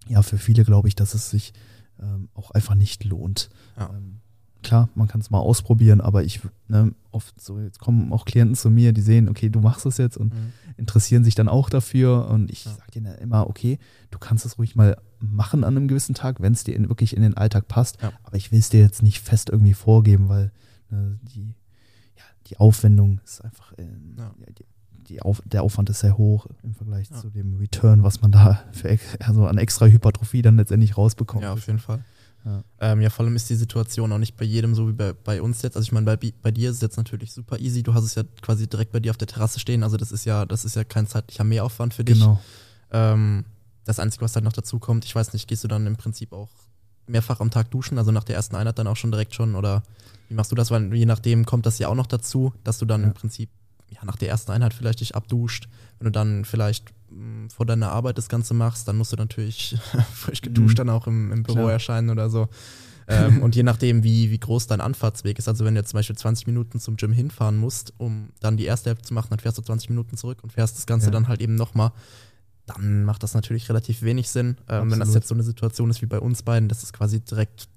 [0.10, 1.54] ja, für viele glaube ich, dass es sich
[2.02, 3.50] ähm, auch einfach nicht lohnt.
[3.78, 3.89] Ja.
[3.93, 4.19] Ähm,
[4.63, 8.56] klar, man kann es mal ausprobieren, aber ich, ne, oft so, jetzt kommen auch Klienten
[8.56, 10.52] zu mir, die sehen, okay, du machst es jetzt und Mhm.
[10.78, 12.28] interessieren sich dann auch dafür.
[12.28, 12.72] Und ich Ja.
[12.72, 13.80] sage denen immer, okay,
[14.12, 17.15] du kannst es ruhig mal machen an einem gewissen Tag, wenn es dir in, wirklich
[17.15, 18.02] in den Alltag passt.
[18.02, 18.12] Ja.
[18.24, 20.52] Aber ich will es dir jetzt nicht fest irgendwie vorgeben, weil
[20.89, 21.56] ne, die,
[22.17, 23.86] ja, die Aufwendung ist einfach, äh,
[24.58, 24.65] die,
[25.10, 27.17] die Auf, der Aufwand ist sehr hoch im Vergleich Ja.
[27.17, 31.43] zu dem Return, was man da für also an extra Hypertrophie dann letztendlich rausbekommt.
[31.43, 32.04] Ja, auf jeden Fall.
[32.45, 32.63] Ja.
[32.80, 35.41] Ähm, ja, vor allem ist die Situation auch nicht bei jedem so wie bei, bei
[35.41, 35.76] uns jetzt.
[35.76, 37.84] Also ich meine, bei, bei dir ist es jetzt natürlich super easy.
[37.84, 39.84] Du hast es ja quasi direkt bei dir auf der Terrasse stehen.
[39.84, 42.17] Also das ist ja, das ist ja kein zeitlicher Mehraufwand für dich.
[42.19, 42.39] Genau.
[42.91, 43.43] Ähm,
[43.84, 46.32] das Einzige, was halt noch dazu kommt, ich weiß nicht, gehst du dann im Prinzip
[46.32, 46.50] auch
[47.08, 49.84] mehrfach am Tag duschen, also nach der ersten Einheit dann auch schon direkt schon oder
[50.30, 50.69] wie machst du das?
[50.69, 53.08] Weil je nachdem kommt das ja auch noch dazu, dass du dann Ja.
[53.08, 53.50] im Prinzip
[53.89, 55.67] ja, nach der ersten Einheit vielleicht dich abduscht.
[55.99, 59.78] Wenn du dann vielleicht mh, vor deiner Arbeit das Ganze machst, dann musst du natürlich
[60.13, 60.78] frisch geduscht Mhm.
[60.78, 61.71] dann auch im, im Büro Klar.
[61.73, 62.47] erscheinen oder so.
[63.08, 65.97] ähm, und je nachdem, wie, wie groß dein Anfahrtsweg ist, also wenn du jetzt zum
[65.97, 69.39] Beispiel 20 Minuten zum Gym hinfahren musst, um dann die erste Hälfte zu machen, dann
[69.39, 71.12] fährst du 20 Minuten zurück und fährst das Ganze Ja.
[71.12, 71.91] dann halt eben nochmal
[72.65, 74.58] dann macht das natürlich relativ wenig Sinn.
[74.69, 77.19] Ähm, wenn das jetzt so eine Situation ist wie bei uns beiden, dass es quasi
[77.19, 77.67] direkt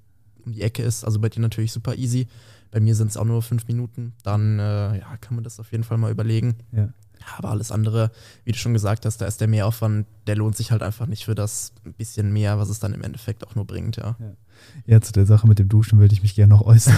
[0.44, 2.26] um die Ecke ist, also bei dir natürlich super easy.
[2.70, 5.72] Bei mir sind es auch nur fünf Minuten, dann äh, ja, kann man das auf
[5.72, 6.57] jeden Fall mal überlegen.
[6.72, 6.88] Ja.
[7.22, 8.11] Ja, aber alles andere,
[8.44, 11.24] wie du schon gesagt hast, da ist der Mehraufwand, der lohnt sich halt einfach nicht
[11.24, 14.16] für das bisschen mehr, was es dann im Endeffekt auch nur bringt, ja.
[14.87, 16.94] Ja, zu der Sache mit dem Duschen würde ich mich gerne noch äußern.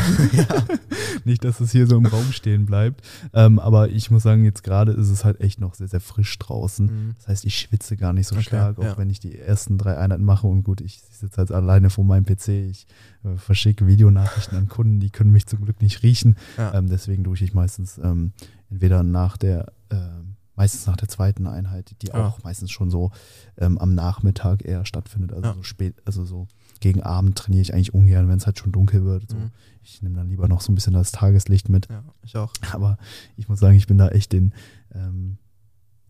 [1.24, 3.02] Nicht, dass es hier so im Raum stehen bleibt.
[3.32, 6.38] Ähm, aber ich muss sagen, jetzt gerade ist es halt echt noch sehr, sehr frisch
[6.38, 6.86] draußen.
[6.86, 7.14] Mhm.
[7.16, 8.98] Das heißt, ich schwitze gar nicht so Okay, stark, auch ja.
[8.98, 10.46] wenn ich die ersten drei Einheiten mache.
[10.46, 12.48] Und gut, ich sitze halt alleine vor meinem PC.
[12.48, 12.86] Ich
[13.24, 16.36] äh, verschicke Videonachrichten an Kunden, die können mich zum Glück nicht riechen.
[16.58, 16.74] Ja.
[16.74, 18.32] Ähm, deswegen dusche ich meistens ähm,
[18.74, 22.26] entweder nach der, ähm, meistens nach der zweiten Einheit, die Ah.
[22.28, 23.10] auch meistens schon so
[23.58, 25.32] ähm, am Nachmittag eher stattfindet.
[25.32, 25.54] Also Ja.
[25.54, 26.46] so spät, also so
[26.80, 29.30] gegen Abend trainiere ich eigentlich ungern, wenn es halt schon dunkel wird.
[29.30, 29.36] So.
[29.36, 29.50] Mhm.
[29.82, 31.88] Ich nehme dann lieber noch so ein bisschen das Tageslicht mit.
[31.90, 32.52] ja, ich auch.
[32.72, 32.98] Aber
[33.36, 34.52] ich muss sagen, ich bin da echt den,
[34.94, 35.38] ähm,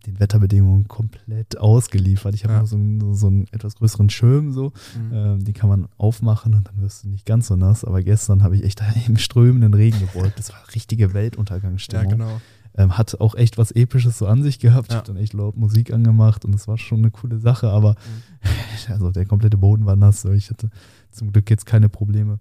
[0.06, 2.34] den Wetterbedingungen komplett ausgeliefert.
[2.34, 2.58] Ich habe Ja.
[2.58, 5.10] nur so einen, so, so einen etwas größeren Schirm, so, Mhm.
[5.14, 7.84] ähm, den kann man aufmachen und dann wirst du nicht ganz so nass.
[7.86, 10.32] Aber gestern habe ich echt im strömenden Regen gebeut.
[10.36, 12.08] Das war richtige ja, Weltuntergangsstimmung.
[12.10, 12.40] genau.
[12.76, 14.88] Ähm, hat auch echt was Episches so an sich gehabt.
[14.88, 14.98] Ich Ja.
[14.98, 17.70] habe dann echt laut Musik angemacht und es war schon eine coole Sache.
[17.70, 18.42] Aber Mhm.
[18.92, 20.22] also der komplette Boden war nass.
[20.22, 20.32] So.
[20.32, 20.70] Ich hatte
[21.10, 22.38] zum Glück jetzt keine Probleme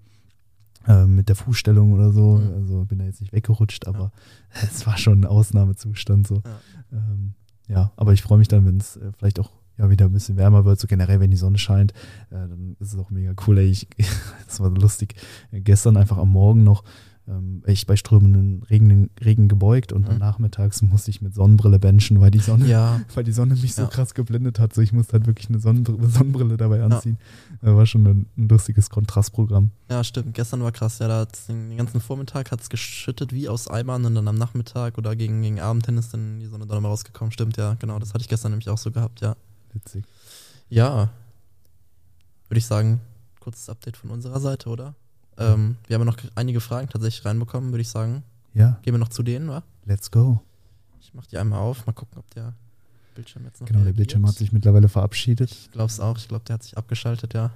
[0.87, 2.37] ähm, mit der Fußstellung oder so.
[2.37, 2.53] Mhm.
[2.53, 4.11] Also bin da jetzt nicht weggerutscht, aber
[4.63, 6.35] es war schon ein Ausnahmezustand so.
[6.35, 6.59] Ja.
[6.91, 7.33] Ähm,
[7.67, 10.37] ja, aber ich freue mich dann, wenn es äh, vielleicht auch ja wieder ein bisschen
[10.37, 11.93] wärmer wird, so generell, wenn die Sonne scheint,
[12.29, 13.57] äh, dann ist es auch mega cool.
[13.57, 13.87] Ey, ich,
[14.47, 15.15] das war so lustig.
[15.51, 16.83] Äh, gestern einfach am Morgen noch
[17.27, 20.19] ähm, echt bei strömenden Regen, Regen gebeugt und dann Mhm.
[20.19, 23.83] nachmittags musste ich mit Sonnenbrille benchen, weil die Sonne, Ja, weil die Sonne mich so
[23.83, 23.87] Ja.
[23.87, 24.73] krass geblendet hat.
[24.73, 27.17] So, ich musste halt wirklich eine Sonnenbrille, Sonnenbrille dabei anziehen.
[27.61, 29.71] Äh, war schon ein, ein lustiges Kontrastprogramm.
[29.89, 30.33] Ja, stimmt.
[30.33, 30.99] Gestern war krass.
[30.99, 34.35] Ja, da den, den ganzen Vormittag hat es geschüttet wie aus Eimern und dann am
[34.37, 37.31] Nachmittag oder gegen, gegen Abend hin ist dann die Sonne dann mal rausgekommen.
[37.31, 37.99] Stimmt, ja, genau.
[37.99, 39.37] Das hatte ich gestern nämlich auch so gehabt, ja.
[39.71, 40.03] Witzig.
[40.69, 41.09] Ja,
[42.49, 42.99] würde ich sagen,
[43.39, 44.95] kurzes Update von unserer Seite, oder?
[45.37, 48.23] Ähm, wir haben ja noch einige Fragen tatsächlich reinbekommen, würde ich sagen.
[48.53, 49.63] Ja, Gehen wir noch zu denen, wa?
[49.85, 50.41] let's go.
[51.01, 52.53] Ich mach die einmal auf, mal gucken, ob der
[53.15, 53.97] Bildschirm jetzt noch Genau, der reagiert.
[53.97, 55.51] Bildschirm hat sich mittlerweile verabschiedet.
[55.51, 56.17] Ich glaub's auch.
[56.17, 57.51] Ich glaube, der hat sich abgeschaltet, ja.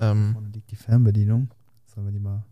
[0.00, 1.48] Ähm, Vorne liegt die Fernbedienung.
[1.94, 2.42] Sollen wir die mal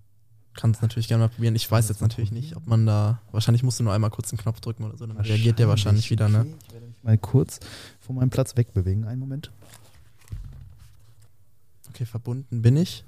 [0.57, 1.57] Kannst natürlich gerne mal probieren.
[1.57, 3.21] Ich weiß jetzt natürlich nicht, ob man da.
[3.33, 6.11] Wahrscheinlich musst du nur einmal kurz einen Knopf drücken oder so, dann reagiert der wahrscheinlich
[6.11, 6.41] wieder, ne?
[6.43, 7.59] Okay, Ich werde mich mal kurz
[7.99, 9.05] von meinem Platz wegbewegen.
[9.05, 9.51] Einen Moment.
[11.91, 13.05] Okay, verbunden bin ich.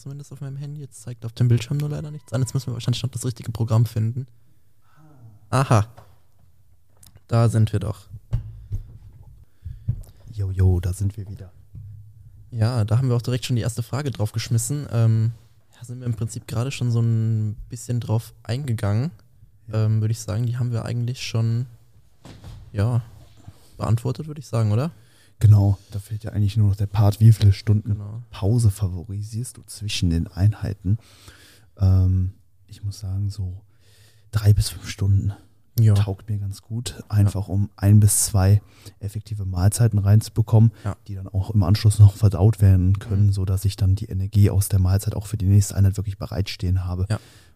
[0.00, 0.80] Zumindest auf meinem Handy.
[0.80, 2.40] Jetzt zeigt auf dem Bildschirm nur leider nichts an.
[2.40, 4.26] Jetzt müssen wir wahrscheinlich noch das richtige Programm finden.
[5.50, 5.86] Aha.
[7.28, 8.08] Da sind wir doch.
[10.32, 11.52] Jojo, da sind wir wieder.
[12.50, 14.86] Ja, da haben wir auch direkt schon die erste Frage drauf geschmissen.
[14.90, 15.32] Ähm,
[15.78, 19.10] da sind wir im Prinzip gerade schon so ein bisschen drauf eingegangen.
[19.68, 19.84] Ja.
[19.84, 21.66] Ähm, würde ich sagen, die haben wir eigentlich schon,
[22.72, 23.02] ja,
[23.76, 24.92] beantwortet, würde ich sagen, oder?
[25.40, 28.22] Genau, da fehlt ja eigentlich nur noch der Part, wie viele Stunden Genau.
[28.30, 30.98] Pause favorisierst du zwischen den Einheiten.
[31.78, 32.32] Ähm,
[32.66, 33.62] ich muss sagen, so
[34.30, 35.32] drei bis fünf Stunden.
[35.78, 35.94] ja.
[35.94, 37.54] taugt mir ganz gut, einfach ja.
[37.54, 38.60] um ein bis zwei
[38.98, 40.94] effektive Mahlzeiten reinzubekommen, ja.
[41.08, 43.32] die dann auch im Anschluss noch verdaut werden können, mhm.
[43.32, 46.18] so dass ich dann die Energie aus der Mahlzeit auch für die nächste Einheit wirklich
[46.18, 47.06] bereitstehen habe.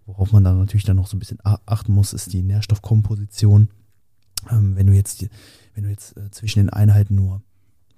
[0.07, 3.68] Worauf man dann natürlich dann noch so ein bisschen achten muss, ist die Nährstoffkomposition.
[4.51, 5.27] Ähm, wenn du jetzt,
[5.75, 7.42] wenn du jetzt äh, zwischen den Einheiten nur,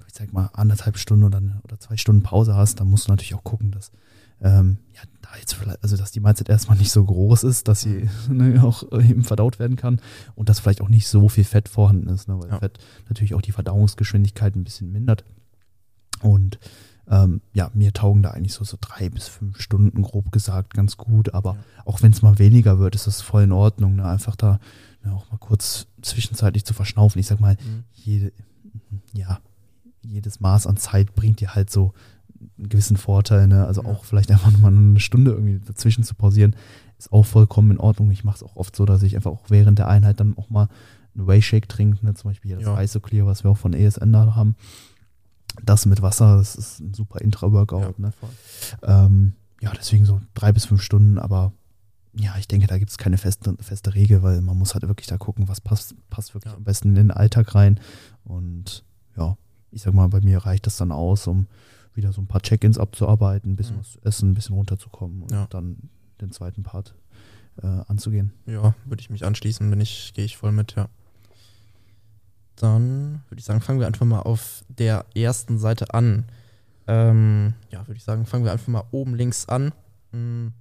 [0.07, 3.35] ich sag mal, anderthalb Stunden oder, oder zwei Stunden Pause hast, dann musst du natürlich
[3.35, 3.91] auch gucken, dass
[4.41, 7.81] ähm, ja, da jetzt vielleicht, also dass die Mahlzeit erstmal nicht so groß ist, dass
[7.81, 10.01] sie ne, auch eben verdaut werden kann
[10.35, 12.59] und dass vielleicht auch nicht so viel Fett vorhanden ist, ne, weil ja.
[12.59, 12.79] Fett
[13.09, 15.25] natürlich auch die Verdauungsgeschwindigkeit ein bisschen mindert.
[16.21, 16.59] Und
[17.09, 20.97] ähm, ja, mir taugen da eigentlich so, so drei bis fünf Stunden, grob gesagt, ganz
[20.97, 21.35] gut.
[21.35, 21.61] Aber ja.
[21.85, 23.97] auch wenn es mal weniger wird, ist das voll in Ordnung.
[23.97, 24.05] Ne?
[24.07, 24.59] Einfach da
[25.05, 27.21] ne, auch mal kurz zwischenzeitlich zu verschnaufen.
[27.21, 27.85] Ich sag mal, mhm.
[27.93, 28.33] jede,
[29.13, 29.41] ja,
[30.07, 31.93] jedes Maß an Zeit bringt dir halt so
[32.59, 33.47] einen gewissen Vorteil.
[33.47, 33.67] Ne?
[33.67, 33.89] Also ja.
[33.89, 36.57] auch vielleicht einfach mal eine Stunde irgendwie dazwischen zu pausieren,
[36.99, 38.11] ist auch vollkommen in Ordnung.
[38.11, 40.51] Ich mache es auch oft so, dass ich einfach auch während der Einheit dann auch
[40.51, 40.69] mal
[41.15, 42.05] einen Whey-Shake trinke.
[42.05, 42.15] Ne?
[42.15, 42.81] Zum Beispiel hier das ja.
[42.81, 44.57] Isoclear, was wir auch von ESN da haben
[45.63, 47.99] das mit Wasser, das ist ein super Intra-Workout.
[47.99, 48.13] Ja, ne?
[48.83, 51.53] ähm, ja, deswegen so drei bis fünf Stunden, aber
[52.19, 55.07] ja, ich denke, da gibt es keine feste, feste Regel, weil man muss halt wirklich
[55.07, 56.57] da gucken, was passt, passt wirklich ja.
[56.57, 57.81] am besten in den Alltag rein.
[58.25, 58.85] Und
[59.17, 59.37] ja,
[59.71, 61.47] ich sag mal, bei mir reicht das dann aus, um
[61.95, 63.81] wieder so ein paar Check-ins abzuarbeiten, ein bisschen mhm.
[63.81, 65.47] was zu essen, ein bisschen runterzukommen und ja.
[65.51, 66.95] dann den zweiten Part
[67.63, 68.33] äh, anzugehen.
[68.47, 70.89] Ja, würde ich mich anschließen, bin ich, gehe ich voll mit, ja.
[72.57, 76.25] Dann würde ich sagen, fangen wir einfach mal auf der ersten Seite an.
[76.87, 79.73] Ähm, ja, würde ich sagen, fangen wir einfach mal oben links an.
[80.13, 80.53] Hm,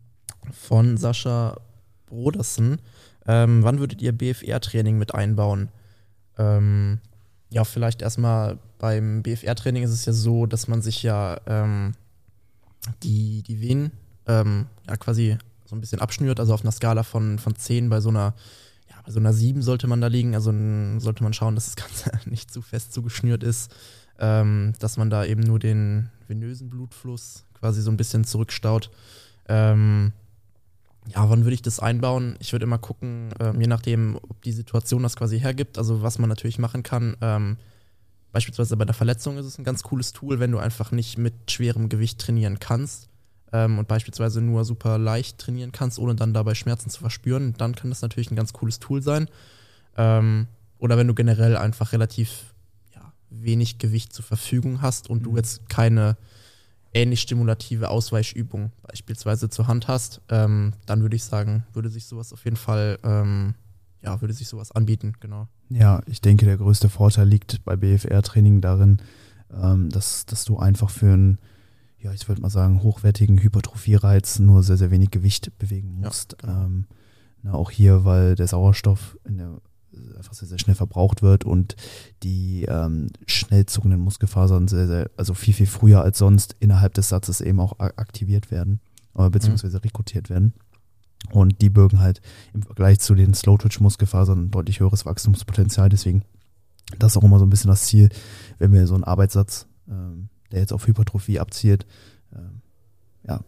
[0.51, 1.57] von Sascha
[2.07, 2.79] Brodersen.
[3.25, 5.69] Ähm, wann würdet ihr BFR-Training mit einbauen?
[6.37, 6.99] Ähm,
[7.55, 11.93] ja, vielleicht erstmal beim BFR-Training ist es ja so, dass man sich ja ähm,
[13.01, 13.93] die, die Venen
[14.27, 18.01] ähm, ja quasi so ein bisschen abschnürt, also auf einer Skala von, von 10 bei
[18.01, 18.33] so einer
[19.05, 20.35] bei so einer 7 sollte man da liegen.
[20.35, 20.51] Also
[20.99, 23.73] sollte man schauen, dass das Ganze nicht zu fest zugeschnürt ist.
[24.17, 28.89] Ähm, dass man da eben nur den venösen Blutfluss quasi so ein bisschen zurückstaut.
[29.47, 30.11] Ähm,
[31.07, 32.35] ja, wann würde ich das einbauen?
[32.39, 36.17] Ich würde immer gucken, ähm, je nachdem, ob die Situation das quasi hergibt, also was
[36.17, 37.15] man natürlich machen kann.
[37.21, 37.57] Ähm,
[38.31, 41.51] beispielsweise bei der Verletzung ist es ein ganz cooles Tool, wenn du einfach nicht mit
[41.51, 43.09] schwerem Gewicht trainieren kannst
[43.53, 47.75] ähm, und beispielsweise nur super leicht trainieren kannst, ohne dann dabei Schmerzen zu verspüren, dann
[47.75, 49.29] kann das natürlich ein ganz cooles Tool sein.
[49.97, 50.47] Ähm,
[50.79, 52.53] oder wenn du generell einfach relativ
[52.93, 55.23] ja, wenig Gewicht zur Verfügung hast und mhm.
[55.23, 56.17] du jetzt keine
[56.95, 62.33] ähnlich stimulative Ausweichübung beispielsweise zur Hand hast, ähm, dann würde ich sagen, würde sich sowas
[62.33, 63.53] auf jeden Fall, ähm,
[64.01, 65.47] ja, würde sich sowas anbieten, genau.
[65.69, 69.01] Ja, ich denke, der größte Vorteil liegt bei BFR-Training darin,
[69.51, 71.39] ähm, dass, dass du einfach für ein
[72.05, 76.37] ja, ich würde mal sagen, hochwertigen Hypertrophie-Reiz nur sehr, sehr wenig Gewicht bewegen musst.
[76.43, 76.65] Ja, genau.
[76.65, 76.85] ähm,
[77.41, 79.59] na, auch hier, weil der Sauerstoff der,
[80.17, 81.75] einfach sehr, sehr schnell verbraucht wird und
[82.23, 87.09] die ähm, schnell zuckenden Muskelfasern sehr, sehr, also viel, viel früher als sonst innerhalb des
[87.09, 88.79] Satzes eben auch aktiviert werden,
[89.15, 90.53] äh, beziehungsweise rekrutiert werden.
[91.31, 92.21] Und die birgen halt
[92.53, 95.89] im Vergleich zu den Slow-Twitch-Muskelfasern ein deutlich höheres Wachstumspotenzial.
[95.89, 96.23] Deswegen,
[96.99, 98.09] das ist auch immer so ein bisschen das Ziel,
[98.59, 101.85] wenn wir so einen Arbeitssatz ähm, der jetzt auf Hypertrophie abzielt.
[102.33, 102.61] Ähm,
[103.27, 103.41] ja,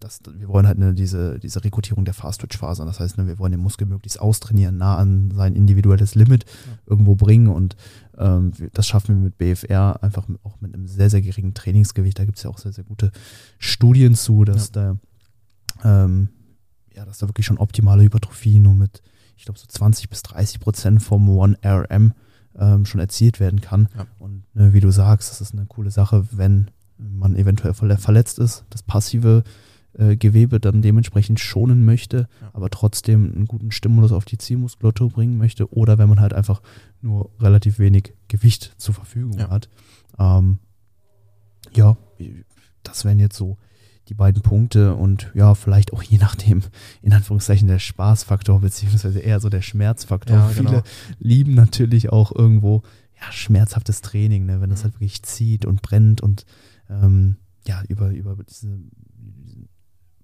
[0.00, 2.86] das, wir wollen halt eine, diese, diese Rekrutierung der Fast-Twitch-Fasern.
[2.86, 6.78] Das heißt, ne, wir wollen den Muskel möglichst austrainieren, nah an sein individuelles Limit ja.
[6.86, 7.76] irgendwo bringen und
[8.16, 12.18] ähm, das schaffen wir mit BFR einfach auch mit einem sehr, sehr geringen Trainingsgewicht.
[12.18, 13.12] Da gibt es ja auch sehr, sehr gute
[13.58, 14.96] Studien zu, dass ja.
[15.82, 16.28] da ähm,
[16.98, 19.02] ja, dass da wirklich schon optimale Hypertrophie nur mit,
[19.36, 22.10] ich glaube, so 20 bis 30 Prozent vom 1RM
[22.58, 23.88] ähm, schon erzielt werden kann.
[23.96, 24.06] Ja.
[24.18, 28.64] Und ne, wie du sagst, das ist eine coole Sache, wenn man eventuell verletzt ist,
[28.70, 29.44] das passive
[29.94, 32.50] äh, Gewebe dann dementsprechend schonen möchte, ja.
[32.52, 36.62] aber trotzdem einen guten Stimulus auf die Zielmuskulatur bringen möchte oder wenn man halt einfach
[37.00, 39.50] nur relativ wenig Gewicht zur Verfügung ja.
[39.50, 39.68] hat.
[40.18, 40.58] Ähm,
[41.74, 41.96] ja,
[42.82, 43.58] das wären jetzt so
[44.08, 46.62] die beiden Punkte und ja, vielleicht auch je nachdem,
[47.02, 50.36] in Anführungszeichen, der Spaßfaktor, beziehungsweise eher so der Schmerzfaktor.
[50.36, 50.70] Ja, genau.
[50.70, 50.82] Viele
[51.18, 52.82] lieben natürlich auch irgendwo
[53.20, 54.84] ja, schmerzhaftes Training, ne, wenn das mhm.
[54.84, 56.46] halt wirklich zieht und brennt und
[56.88, 58.78] ähm, ja, über, über diese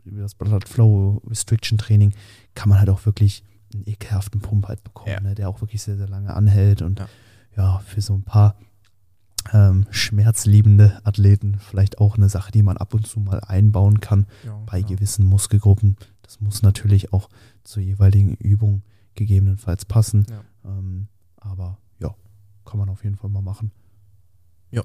[0.05, 2.13] über das Blood Flow Restriction Training
[2.55, 5.21] kann man halt auch wirklich einen ekelhaften Pump halt bekommen, ja.
[5.21, 7.09] ne, der auch wirklich sehr, sehr lange anhält und ja,
[7.57, 8.57] ja für so ein paar
[9.53, 14.27] ähm, schmerzliebende Athleten vielleicht auch eine Sache, die man ab und zu mal einbauen kann
[14.45, 14.87] ja, bei ja.
[14.87, 15.97] gewissen Muskelgruppen.
[16.23, 17.29] Das muss natürlich auch
[17.65, 18.83] zur jeweiligen Übung
[19.15, 20.27] gegebenenfalls passen.
[20.65, 22.15] Ähm, aber ja,
[22.65, 23.71] kann man auf jeden Fall mal machen.
[24.71, 24.83] Ja.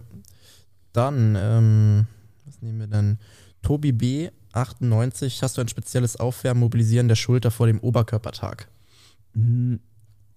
[0.92, 2.08] Dann, ähm,
[2.46, 3.18] was nehmen wir denn?
[3.62, 4.30] Tobi B.
[4.60, 8.70] 98, hast du ein spezielles Aufwärmen, Mobilisieren der Schulter vor dem Oberkörpertag?
[9.34, 9.80] Hm,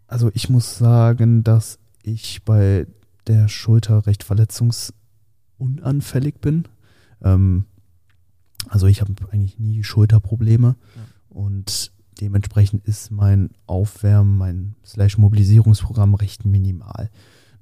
[0.07, 2.87] also ich muss sagen, dass ich bei
[3.27, 6.65] der Schulter recht verletzungsunanfällig bin.
[7.23, 7.67] Ähm,
[8.69, 11.03] also ich habe eigentlich nie Schulterprobleme ja.
[11.29, 17.11] und dementsprechend ist mein Aufwärmen, mein Slash Mobilisierungsprogramm recht minimal.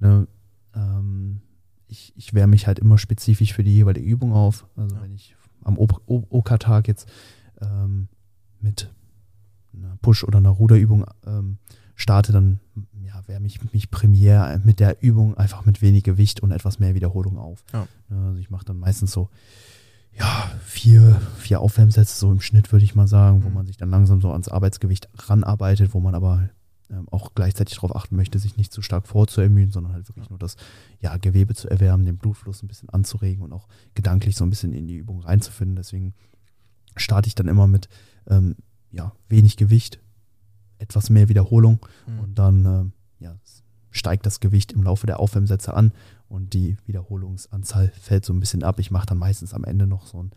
[0.00, 0.26] Ne?
[0.74, 1.40] Ähm,
[1.86, 4.66] ich, ich wärme mich halt immer spezifisch für die jeweilige Übung auf.
[4.76, 5.02] Also ja.
[5.02, 7.08] wenn ich am OK-Tag jetzt
[7.60, 8.08] ähm,
[8.60, 8.90] mit
[9.74, 11.58] einer Push- oder einer Ruderübung ähm,
[11.94, 12.60] starte, dann
[13.02, 16.94] ja, wärme ich mich primär mit der Übung einfach mit wenig Gewicht und etwas mehr
[16.94, 17.64] Wiederholung auf.
[17.72, 17.86] Ja.
[18.08, 19.28] Ne, also ich mache dann meistens so
[20.12, 23.54] ja, vier, vier Aufwärmsätze so im Schnitt, würde ich mal sagen, wo mhm.
[23.54, 26.48] man sich dann langsam so ans Arbeitsgewicht ranarbeitet, wo man aber
[26.90, 30.38] ähm, auch gleichzeitig darauf achten möchte, sich nicht zu stark vorzuermühen, sondern halt wirklich nur
[30.38, 30.56] das
[31.00, 34.72] ja, Gewebe zu erwärmen, den Blutfluss ein bisschen anzuregen und auch gedanklich so ein bisschen
[34.72, 35.76] in die Übung reinzufinden.
[35.76, 36.14] Deswegen
[36.96, 37.88] starte ich dann immer mit
[38.26, 38.56] ähm,
[38.90, 40.00] ja, wenig Gewicht,
[40.78, 42.20] etwas mehr Wiederholung mhm.
[42.20, 43.36] und dann ähm, ja,
[43.90, 45.92] steigt das Gewicht im Laufe der Aufwärmsätze an
[46.28, 48.78] und die Wiederholungsanzahl fällt so ein bisschen ab.
[48.78, 50.30] Ich mache dann meistens am Ende noch so ein,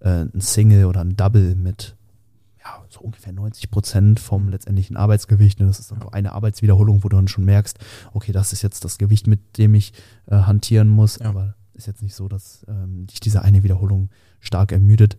[0.00, 1.96] äh, ein Single oder ein Double mit
[2.64, 5.60] ja, so ungefähr 90 Prozent vom letztendlichen Arbeitsgewicht.
[5.60, 7.78] Und das ist dann so eine Arbeitswiederholung, wo du dann schon merkst,
[8.12, 9.92] okay, das ist jetzt das Gewicht, mit dem ich
[10.26, 11.18] äh, hantieren muss.
[11.18, 11.30] Ja.
[11.30, 15.16] Aber ist jetzt nicht so, dass ähm, dich diese eine Wiederholung stark ermüdet.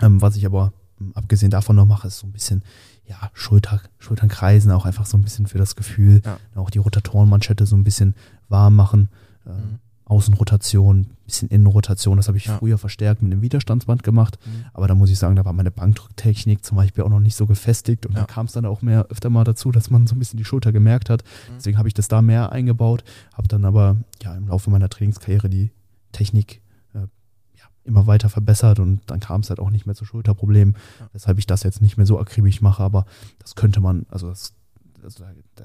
[0.00, 2.62] Ähm, was ich aber ähm, abgesehen davon noch mache, ist so ein bisschen
[3.06, 6.38] ja, Schulter, Schultern kreisen, auch einfach so ein bisschen für das Gefühl, ja.
[6.54, 8.14] auch die Rotatorenmanschette so ein bisschen
[8.48, 9.08] warm machen.
[9.44, 9.78] Mhm.
[10.08, 12.56] Außenrotation, bisschen Innenrotation, das habe ich ja.
[12.56, 14.64] früher verstärkt mit einem Widerstandsband gemacht, mhm.
[14.72, 17.46] aber da muss ich sagen, da war meine Bankdrücktechnik zum Beispiel auch noch nicht so
[17.46, 18.20] gefestigt und ja.
[18.20, 20.46] da kam es dann auch mehr öfter mal dazu, dass man so ein bisschen die
[20.46, 21.24] Schulter gemerkt hat.
[21.24, 21.54] Mhm.
[21.56, 25.50] Deswegen habe ich das da mehr eingebaut, habe dann aber ja im Laufe meiner Trainingskarriere
[25.50, 25.72] die
[26.12, 26.62] Technik
[26.94, 30.74] äh, ja, immer weiter verbessert und dann kam es halt auch nicht mehr zu Schulterproblemen,
[31.00, 31.08] ja.
[31.12, 33.04] weshalb ich das jetzt nicht mehr so akribisch mache, aber
[33.40, 34.54] das könnte man, also das,
[35.02, 35.64] also da,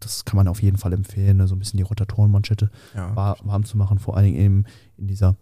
[0.00, 1.48] das kann man auf jeden Fall empfehlen, ne?
[1.48, 3.14] so ein bisschen die Rotatorenmanschette ja.
[3.16, 4.64] war, warm zu machen, vor allen Dingen eben
[4.96, 5.36] in dieser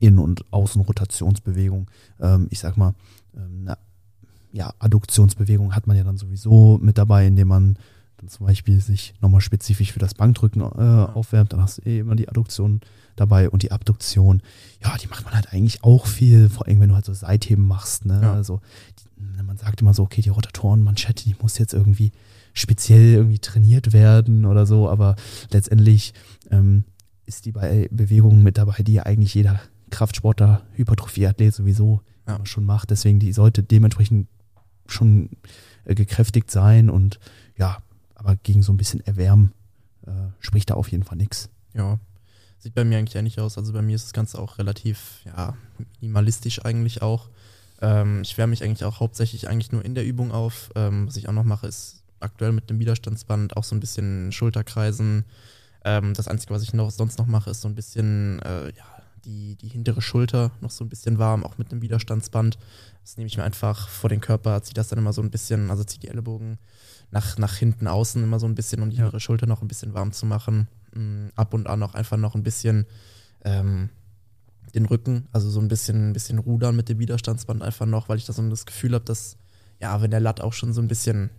[0.00, 1.90] Innen- und Außenrotationsbewegung.
[2.20, 2.94] Ähm, ich sag mal,
[3.36, 3.78] ähm, na,
[4.52, 7.76] ja, Adduktionsbewegung hat man ja dann sowieso mit dabei, indem man
[8.18, 10.64] dann zum Beispiel sich nochmal spezifisch für das Bankdrücken äh,
[11.12, 12.80] aufwärmt, dann hast du eh immer die Adduktion
[13.16, 14.42] dabei und die Abduktion,
[14.82, 17.66] ja, die macht man halt eigentlich auch viel, vor allem wenn du halt so Seitheben
[17.66, 18.20] machst, ne?
[18.22, 18.32] Ja.
[18.32, 18.60] Also
[18.98, 22.12] die, man sagt immer so, okay, die Rotatorenmanschette, die muss jetzt irgendwie
[22.54, 25.16] speziell irgendwie trainiert werden oder so, aber
[25.50, 26.14] letztendlich
[26.50, 26.84] ähm,
[27.26, 32.40] ist die bei Bewegungen mit dabei, die ja eigentlich jeder Kraftsportler, Hypertrophieathlet sowieso ja.
[32.44, 32.90] schon macht.
[32.90, 34.28] Deswegen, die sollte dementsprechend
[34.86, 35.30] schon
[35.84, 37.18] äh, gekräftigt sein und
[37.56, 37.78] ja,
[38.14, 39.52] aber gegen so ein bisschen Erwärmen
[40.06, 41.50] äh, spricht da auf jeden Fall nichts.
[41.74, 41.98] Ja,
[42.58, 43.58] sieht bei mir eigentlich ähnlich aus.
[43.58, 45.56] Also bei mir ist das Ganze auch relativ ja,
[46.00, 47.28] minimalistisch eigentlich auch.
[47.80, 50.70] Ähm, ich wärme mich eigentlich auch hauptsächlich eigentlich nur in der Übung auf.
[50.74, 54.32] Ähm, was ich auch noch mache, ist aktuell mit dem Widerstandsband auch so ein bisschen
[54.32, 55.24] Schulterkreisen.
[55.84, 58.84] Ähm, das Einzige, was ich noch, sonst noch mache, ist so ein bisschen äh, ja,
[59.24, 62.58] die, die hintere Schulter noch so ein bisschen warm, auch mit dem Widerstandsband.
[63.02, 65.70] Das nehme ich mir einfach vor den Körper, ziehe das dann immer so ein bisschen,
[65.70, 66.58] also ziehe die Ellenbogen
[67.10, 69.94] nach, nach hinten außen immer so ein bisschen, um die hintere Schulter noch ein bisschen
[69.94, 70.68] warm zu machen.
[70.94, 72.86] Mhm, ab und an auch einfach noch ein bisschen
[73.44, 73.90] ähm,
[74.74, 78.18] den Rücken, also so ein bisschen, ein bisschen rudern mit dem Widerstandsband einfach noch, weil
[78.18, 79.36] ich da so das Gefühl habe, dass,
[79.80, 81.30] ja, wenn der Latt auch schon so ein bisschen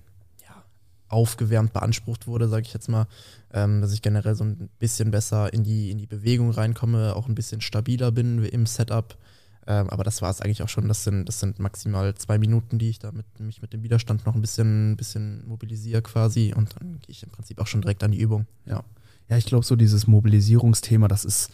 [1.15, 3.07] aufgewärmt beansprucht wurde, sage ich jetzt mal,
[3.53, 7.27] ähm, dass ich generell so ein bisschen besser in die, in die Bewegung reinkomme, auch
[7.27, 9.17] ein bisschen stabiler bin im Setup.
[9.65, 10.87] Ähm, aber das war es eigentlich auch schon.
[10.87, 14.25] Das sind, das sind maximal zwei Minuten, die ich da mit, mich mit dem Widerstand
[14.25, 18.03] noch ein bisschen, bisschen mobilisiere quasi und dann gehe ich im Prinzip auch schon direkt
[18.03, 18.45] an die Übung.
[18.65, 18.83] Ja.
[19.27, 21.49] Ja, ich glaube, so dieses Mobilisierungsthema, das ist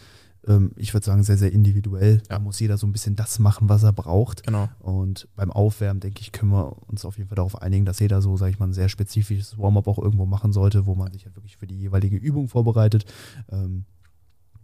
[0.76, 2.16] ich würde sagen, sehr, sehr individuell.
[2.16, 2.22] Ja.
[2.30, 4.44] Da muss jeder so ein bisschen das machen, was er braucht.
[4.44, 4.68] Genau.
[4.80, 8.20] Und beim Aufwärmen, denke ich, können wir uns auf jeden Fall darauf einigen, dass jeder
[8.20, 11.26] so, sage ich mal, ein sehr spezifisches Warm-up auch irgendwo machen sollte, wo man sich
[11.26, 13.04] halt wirklich für die jeweilige Übung vorbereitet.
[13.50, 13.84] Ähm,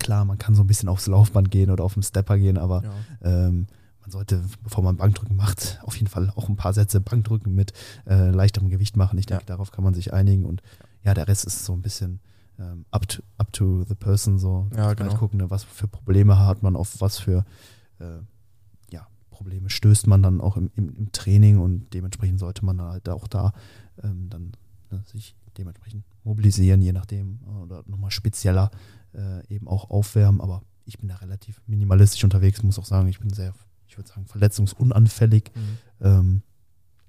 [0.01, 2.83] klar, man kann so ein bisschen aufs Laufband gehen oder auf den Stepper gehen, aber
[2.83, 3.47] ja.
[3.47, 3.69] ähm,
[4.01, 7.73] man sollte, bevor man Bankdrücken macht, auf jeden Fall auch ein paar Sätze Bankdrücken mit
[8.05, 9.17] äh, leichterem Gewicht machen.
[9.19, 9.47] Ich denke, ja.
[9.47, 10.61] darauf kann man sich einigen und
[11.05, 12.19] ja, der Rest ist so ein bisschen
[12.59, 14.68] ähm, up, to, up to the person so.
[14.77, 15.14] Ja, genau.
[15.14, 17.44] gucken, ne, was für Probleme hat man, auf was für
[18.00, 18.19] äh,
[18.90, 23.09] ja, Probleme stößt man dann auch im, im, im, Training und dementsprechend sollte man halt
[23.09, 23.52] auch da
[24.02, 24.52] ähm, dann
[24.90, 28.71] ne, sich dementsprechend mobilisieren, je nachdem, oder nochmal spezieller
[29.15, 33.21] äh, eben auch aufwärmen, aber ich bin da relativ minimalistisch unterwegs, muss auch sagen, ich
[33.21, 33.52] bin sehr,
[33.87, 35.50] ich würde sagen, verletzungsunanfällig.
[35.54, 36.06] Mhm.
[36.06, 36.42] Ähm,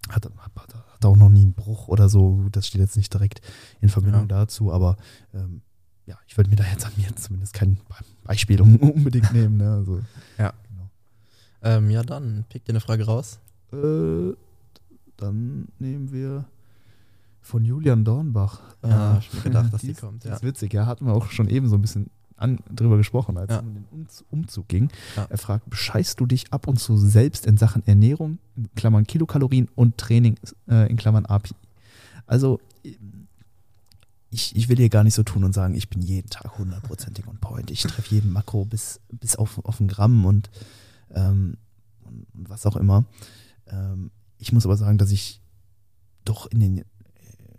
[0.08, 2.48] hat, hat, hat, auch noch nie einen Bruch oder so.
[2.52, 3.42] Das steht jetzt nicht direkt
[3.82, 4.28] in Verbindung ja.
[4.28, 4.98] dazu, aber
[5.34, 5.62] ähm,
[6.06, 7.80] ja, ich würde mir da jetzt an mir zumindest kein
[8.24, 9.58] Beispiel unbedingt nehmen.
[9.58, 9.72] Ne?
[9.72, 10.02] Also,
[10.38, 10.54] ja.
[10.70, 10.90] Genau.
[11.62, 13.40] Ähm, ja, dann pick dir eine Frage raus.
[13.72, 14.34] Äh,
[15.18, 16.46] dann nehmen wir
[17.42, 18.62] Von Julian Dornbach.
[18.84, 20.24] Ja, äh, mir gedacht, dass die, die kommt.
[20.24, 20.32] Ja.
[20.32, 22.10] Das ist witzig, ja, hatten wir auch schon eben so ein bisschen
[22.40, 23.58] an, drüber gesprochen, als ja.
[23.58, 23.86] es um den
[24.30, 24.90] Umzug ging.
[25.16, 25.28] Ja.
[25.30, 29.68] Er fragt, bescheißt du dich ab und zu selbst in Sachen Ernährung, in Klammern Kilokalorien
[29.76, 30.38] und Training,
[30.68, 31.54] äh, in Klammern API?
[32.26, 32.60] Also,
[34.32, 37.28] ich, ich will hier gar nicht so tun und sagen, ich bin jeden Tag hundertprozentig
[37.28, 37.72] on point.
[37.72, 40.50] Ich treffe jeden Makro bis, bis auf, auf ein Gramm und,
[41.14, 41.58] ähm,
[42.04, 43.06] und, was auch immer.
[43.68, 45.42] Ähm, ich muss aber sagen, dass ich
[46.26, 46.86] doch in den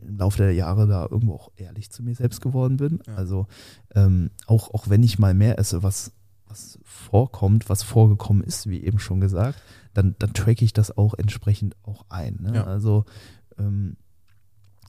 [0.02, 3.00] im Laufe der Jahre da irgendwo auch ehrlich zu mir selbst geworden bin.
[3.06, 3.14] Ja.
[3.16, 3.46] Also
[3.94, 6.12] ähm, auch, auch wenn ich mal mehr esse, was,
[6.46, 9.60] was vorkommt, was vorgekommen ist, wie eben schon gesagt,
[9.94, 12.38] dann, dann track ich das auch entsprechend auch ein.
[12.40, 12.54] Ne?
[12.54, 12.64] Ja.
[12.64, 13.04] Also
[13.58, 13.96] ähm,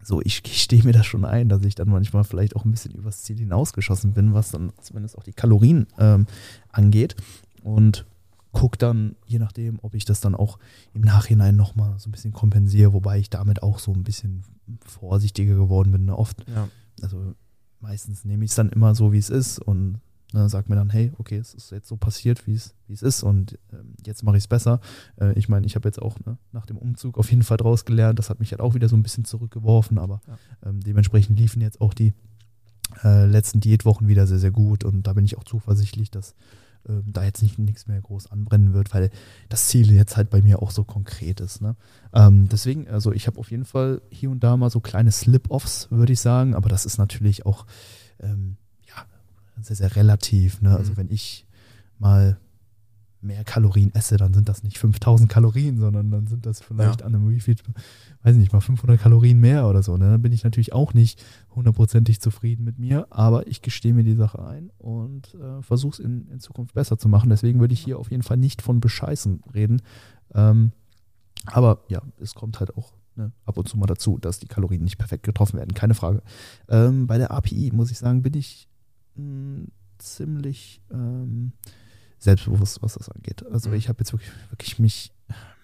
[0.04, 2.72] so, ich, ich stehe mir da schon ein, dass ich dann manchmal vielleicht auch ein
[2.72, 6.26] bisschen übers Ziel hinausgeschossen bin, was dann zumindest auch die Kalorien ähm,
[6.72, 7.16] angeht.
[7.64, 8.06] Und
[8.52, 10.60] gucke dann, je nachdem, ob ich das dann auch
[10.94, 14.44] im Nachhinein nochmal so ein bisschen kompensiere, wobei ich damit auch so ein bisschen
[14.86, 16.06] vorsichtiger geworden bin.
[16.06, 16.18] Ne?
[16.18, 16.68] Oft, ja.
[17.02, 17.34] also
[17.80, 20.00] meistens nehme ich es dann immer so, wie es ist und
[20.34, 23.58] ne, sag mir dann, hey, okay, es ist jetzt so passiert, wie es ist und
[23.74, 24.80] ähm, jetzt mache ich es besser.
[25.20, 27.86] Äh, ich meine, ich habe jetzt auch ne, nach dem Umzug auf jeden Fall draus
[27.86, 28.20] gelernt.
[28.20, 30.70] Das hat mich halt auch wieder so ein bisschen zurückgeworfen, aber ja.
[30.70, 32.14] ähm, dementsprechend liefen jetzt auch die
[33.04, 36.36] äh, letzten Diätwochen wieder sehr, sehr gut und da bin ich auch zuversichtlich, dass
[36.88, 39.10] ähm, da jetzt nicht nichts mehr groß anbrennen wird, weil
[39.50, 41.62] das Ziel jetzt halt bei mir auch so konkret ist.
[41.62, 41.76] Ne?
[42.14, 45.92] Ähm, deswegen, also ich habe auf jeden Fall hier und da mal so kleine Slip-Offs,
[45.92, 47.66] würde ich sagen, aber das ist natürlich auch
[48.20, 48.58] ähm,
[48.88, 49.06] ja,
[49.62, 50.62] sehr, sehr relativ.
[50.62, 50.70] Ne?
[50.70, 50.80] Also mhm.
[50.80, 51.46] Also wenn ich
[52.00, 52.38] mal
[53.24, 57.06] mehr Kalorien esse, dann sind das nicht 5000 Kalorien, sondern dann sind das vielleicht ja.
[57.06, 57.64] an einem Refeed,
[58.24, 59.98] weiß nicht mal 500 Kalorien mehr oder so.
[59.98, 60.12] Ne?
[60.12, 61.24] Dann bin ich natürlich auch nicht
[61.56, 66.00] hundertprozentig zufrieden mit mir, aber ich gestehe mir die Sache ein und äh, versuche es
[66.00, 67.30] in, in Zukunft besser zu machen.
[67.30, 69.82] Deswegen würde ich hier auf jeden Fall nicht von Bescheißen reden.
[70.34, 70.72] Ähm,
[71.46, 74.84] aber ja, es kommt halt auch ne, ab und zu mal dazu, dass die Kalorien
[74.84, 76.22] nicht perfekt getroffen werden, keine Frage.
[76.70, 78.68] Ähm, bei der API muss ich sagen, bin ich
[79.16, 79.68] mh, hm,
[79.98, 81.54] ziemlich ähm,
[82.22, 83.46] selbstbewusst, was das angeht.
[83.52, 83.76] Also mhm.
[83.76, 85.12] ich habe jetzt wirklich, wirklich mich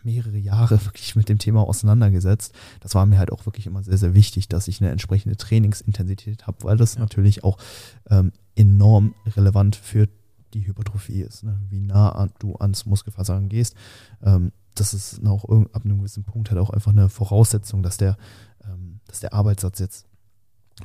[0.04, 2.54] mehrere Jahre wirklich mit dem Thema auseinandergesetzt.
[2.82, 6.48] Das war mir halt auch wirklich immer sehr, sehr wichtig, dass ich eine entsprechende Trainingsintensität
[6.48, 7.02] habe, weil das ja.
[7.02, 7.58] natürlich auch
[8.10, 10.10] ähm, enorm relevant für
[10.54, 11.60] die Hypertrophie ist, ne?
[11.70, 13.76] wie nah an, du ans Muskelversagen gehst.
[14.24, 15.44] Ähm, das ist auch
[15.74, 18.18] ab einem gewissen Punkt halt auch einfach eine Voraussetzung, dass der,
[18.64, 20.07] ähm, dass der Arbeitssatz jetzt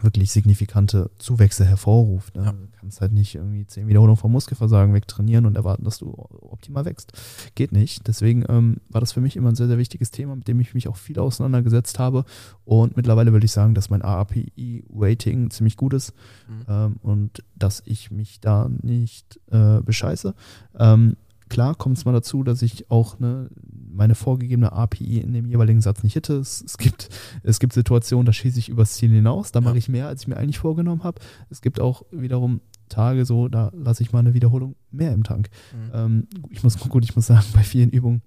[0.00, 2.34] wirklich signifikante Zuwächse hervorruft.
[2.34, 2.44] Ne?
[2.44, 2.52] Ja.
[2.52, 6.84] Du kannst halt nicht irgendwie zehn Wiederholungen vom Muskelversagen wegtrainieren und erwarten, dass du optimal
[6.84, 7.12] wächst.
[7.54, 8.06] Geht nicht.
[8.08, 10.74] Deswegen ähm, war das für mich immer ein sehr, sehr wichtiges Thema, mit dem ich
[10.74, 12.24] mich auch viel auseinandergesetzt habe.
[12.64, 16.14] Und mittlerweile würde ich sagen, dass mein AAPI-Rating ziemlich gut ist
[16.48, 16.64] mhm.
[16.68, 20.34] ähm, und dass ich mich da nicht äh, bescheiße.
[20.78, 21.16] Ähm,
[21.52, 23.50] Klar kommt es mal dazu, dass ich auch ne,
[23.92, 26.34] meine vorgegebene API in dem jeweiligen Satz nicht hitte.
[26.34, 27.08] Es, es, gibt,
[27.42, 29.64] es gibt Situationen, da schieße ich übers Ziel hinaus, da ja.
[29.64, 31.20] mache ich mehr, als ich mir eigentlich vorgenommen habe.
[31.50, 35.48] Es gibt auch wiederum Tage so, da lasse ich mal eine Wiederholung mehr im Tank.
[35.72, 35.90] Mhm.
[35.94, 38.22] Ähm, ich muss gut, ich muss sagen, bei vielen Übungen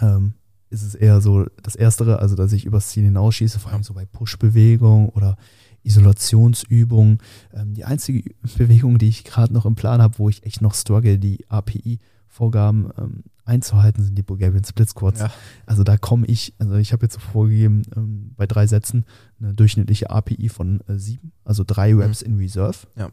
[0.00, 0.34] ähm,
[0.70, 3.94] ist es eher so das Erstere, also dass ich übers Ziel hinausschieße, vor allem so
[3.94, 5.36] bei Push-Bewegungen oder
[5.82, 7.18] Isolationsübungen.
[7.52, 10.74] Ähm, die einzige Bewegung, die ich gerade noch im Plan habe, wo ich echt noch
[10.74, 11.98] struggle, die API
[12.30, 15.20] Vorgaben ähm, einzuhalten, sind die Bulgarian Split Squats.
[15.20, 15.32] Ja.
[15.66, 19.04] Also da komme ich, also ich habe jetzt so vorgegeben, ähm, bei drei Sätzen
[19.40, 22.00] eine durchschnittliche API von äh, sieben, also drei mhm.
[22.00, 22.32] Reps mhm.
[22.34, 22.78] in Reserve.
[22.96, 23.10] Ja.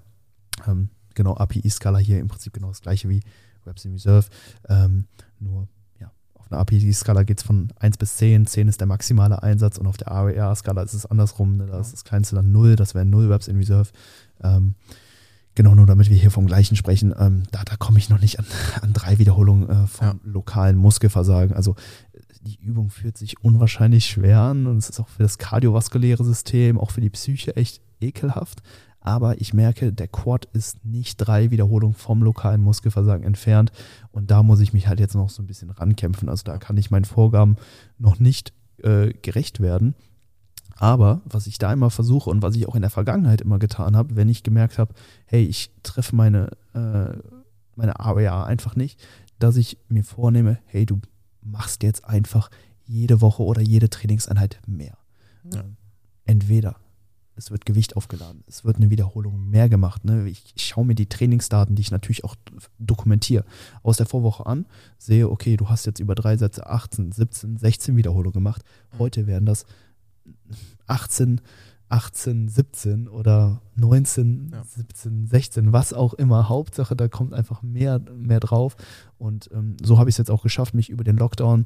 [0.67, 3.21] Ähm, genau, API-Skala hier im Prinzip genau das gleiche wie
[3.65, 4.27] Reps in Reserve.
[4.69, 5.05] Ähm,
[5.39, 5.67] nur,
[5.99, 8.45] ja, auf einer API-Skala geht es von 1 bis 10.
[8.45, 11.57] 10 ist der maximale Einsatz und auf der RER-Skala ist es andersrum.
[11.57, 11.65] Ne?
[11.65, 13.89] Da ist das kleinste dann 0, das wären 0 Reps in Reserve.
[14.43, 14.75] Ähm,
[15.57, 18.37] Genau, nur damit wir hier vom gleichen sprechen, ähm, da, da komme ich noch nicht
[18.37, 18.45] an,
[18.83, 20.15] an drei Wiederholungen äh, vom ja.
[20.23, 21.55] lokalen Muskelversagen.
[21.55, 21.73] Also
[22.41, 26.79] die Übung fühlt sich unwahrscheinlich schwer an und es ist auch für das kardiovaskuläre System,
[26.79, 28.61] auch für die Psyche echt ekelhaft.
[28.99, 33.71] Aber ich merke, der Quad ist nicht drei Wiederholungen vom lokalen Muskelversagen entfernt.
[34.11, 36.29] Und da muss ich mich halt jetzt noch so ein bisschen rankämpfen.
[36.29, 37.55] Also da kann ich meinen Vorgaben
[37.97, 38.53] noch nicht
[38.83, 39.95] äh, gerecht werden.
[40.79, 43.95] Aber was ich da immer versuche und was ich auch in der Vergangenheit immer getan
[43.95, 44.93] habe, wenn ich gemerkt habe,
[45.25, 47.17] hey, ich treffe meine, äh,
[47.75, 48.99] meine AWA einfach nicht,
[49.39, 50.99] dass ich mir vornehme, hey, du
[51.41, 52.49] machst jetzt einfach
[52.85, 54.97] jede Woche oder jede Trainingseinheit mehr.
[55.53, 55.63] Ja.
[56.25, 56.75] Entweder
[57.35, 60.03] es wird Gewicht aufgeladen, es wird eine Wiederholung mehr gemacht.
[60.05, 60.27] Ne?
[60.27, 62.35] Ich, ich schaue mir die Trainingsdaten, die ich natürlich auch
[62.79, 63.45] dokumentiere,
[63.83, 64.65] aus der Vorwoche an,
[64.97, 68.63] sehe, okay, du hast jetzt über drei Sätze 18, 17, 16 Wiederholungen gemacht.
[68.97, 69.65] Heute werden das
[70.87, 71.41] 18,
[71.89, 74.63] 18, 17 oder 19, ja.
[74.63, 76.49] 17, 16, was auch immer.
[76.49, 78.75] Hauptsache, da kommt einfach mehr, mehr drauf.
[79.17, 81.65] Und ähm, so habe ich es jetzt auch geschafft, mich über den Lockdown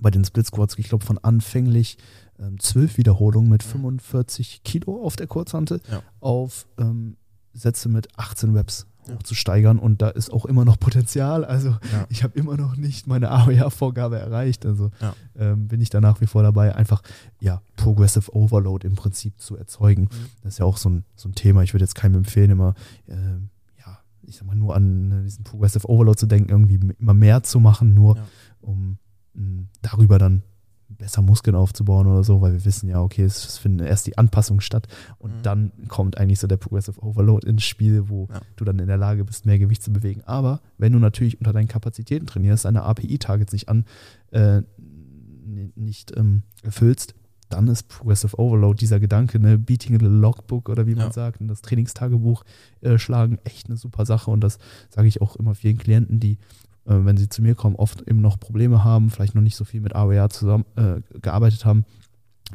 [0.00, 1.98] bei den Split Squats, ich glaube, von anfänglich
[2.38, 6.02] ähm, 12 Wiederholungen mit 45 Kilo auf der Kurzhantel Ja.
[6.20, 7.16] auf ähm,
[7.54, 9.14] Sätze mit 18 Reps Ja.
[9.14, 11.44] hochzusteigern und da ist auch immer noch Potenzial.
[11.44, 12.06] Also Ja.
[12.08, 14.64] ich habe immer noch nicht meine AOR-Vorgabe erreicht.
[14.64, 15.14] Also Ja.
[15.36, 17.02] ähm, bin ich da nach wie vor dabei, einfach
[17.40, 20.02] ja, Progressive Overload im Prinzip zu erzeugen.
[20.02, 20.26] Mhm.
[20.42, 21.62] Das ist ja auch so ein, so ein Thema.
[21.62, 22.74] Ich würde jetzt keinem empfehlen, immer
[23.08, 23.48] ähm,
[23.84, 27.42] ja, ich sag mal, nur an äh, diesen Progressive Overload zu denken, irgendwie immer mehr
[27.42, 28.16] zu machen, nur
[28.60, 28.98] um
[29.34, 30.42] mh, darüber dann
[30.98, 34.60] besser Muskeln aufzubauen oder so, weil wir wissen ja, okay, es, findet erst die Anpassung
[34.60, 34.86] statt
[35.18, 35.42] und Mhm.
[35.42, 38.40] dann kommt eigentlich so der Progressive Overload ins Spiel, wo Ja.
[38.56, 40.22] du dann in der Lage bist, mehr Gewicht zu bewegen.
[40.24, 43.84] Aber wenn du natürlich unter deinen Kapazitäten trainierst, deine API-Targets nicht an,
[44.30, 44.62] äh,
[45.74, 47.14] nicht ähm, erfüllst,
[47.48, 51.12] dann ist Progressive Overload dieser Gedanke, ne, Beating a Logbook oder wie man Ja.
[51.12, 52.44] sagt, und das Trainingstagebuch
[52.80, 54.30] äh, schlagen, echt eine super Sache.
[54.30, 56.38] Und das sage ich auch immer vielen Klienten, die,
[56.86, 59.64] äh, wenn sie zu mir kommen, oft eben noch Probleme haben, vielleicht noch nicht so
[59.64, 61.84] viel mit AOR zusammen äh, gearbeitet haben,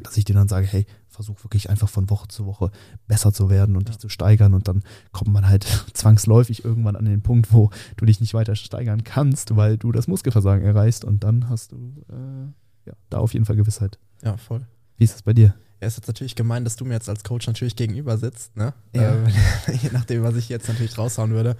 [0.02, 2.70] dass ich denen dann sage, hey, versuch wirklich einfach von Woche zu Woche
[3.08, 3.92] besser zu werden und Ja.
[3.92, 5.64] dich zu steigern und dann kommt man halt
[5.94, 10.06] zwangsläufig irgendwann an den Punkt, wo du dich nicht weiter steigern kannst, weil du das
[10.06, 13.98] Muskelversagen erreichst und dann hast du äh, ja, da auf jeden Fall Gewissheit.
[14.22, 14.60] Ja, voll.
[14.96, 15.54] Wie ist es bei dir?
[15.80, 18.74] Ja, ist jetzt natürlich gemein, dass du mir jetzt als Coach natürlich gegenüber sitzt, ne?
[18.94, 19.14] Ja.
[19.14, 19.26] Ähm,
[19.82, 21.56] je nachdem, was ich jetzt natürlich raushauen würde.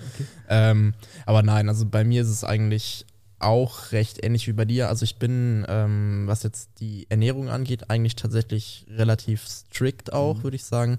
[0.49, 0.95] Ähm,
[1.27, 3.07] aber nein, also bei mir ist es eigentlich
[3.39, 4.89] auch recht ähnlich wie bei dir.
[4.89, 10.43] Also ich bin, ähm, was jetzt die Ernährung angeht, eigentlich tatsächlich relativ strikt auch, Mhm.
[10.43, 10.99] würde ich sagen.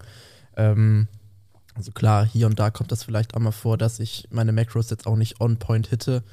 [0.56, 1.08] Ähm,
[1.76, 4.90] also klar, hier und da kommt das vielleicht auch mal vor, dass ich meine Macros
[4.90, 6.24] jetzt auch nicht on point hitte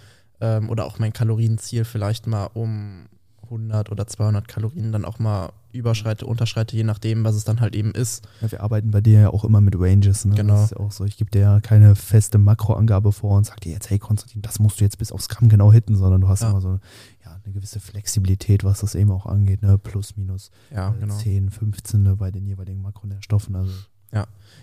[0.40, 3.06] ähm, oder auch mein Kalorienziel vielleicht mal um
[3.46, 7.74] 100 oder 200 Kalorien dann auch mal überschreite, unterschreite, je nachdem, was es dann halt
[7.76, 8.26] eben ist.
[8.40, 10.24] Ja, wir arbeiten bei dir ja auch immer mit Ranges.
[10.24, 10.34] Ne?
[10.34, 10.54] Genau.
[10.54, 11.04] Das ist ja auch so.
[11.04, 14.58] Ich gebe dir ja keine feste Makroangabe vor und sag dir jetzt, hey Konstantin, das
[14.58, 16.50] musst du jetzt bis aufs Gramm genau hitten, sondern du hast Ja.
[16.50, 16.78] immer so
[17.24, 19.62] ja, eine gewisse Flexibilität, was das eben auch angeht.
[19.62, 19.76] Ne?
[19.78, 21.14] Plus, minus Ja, äh, genau.
[21.14, 23.54] 10, 15 ne, bei den jeweiligen Makronährstoffen.
[23.56, 23.72] Also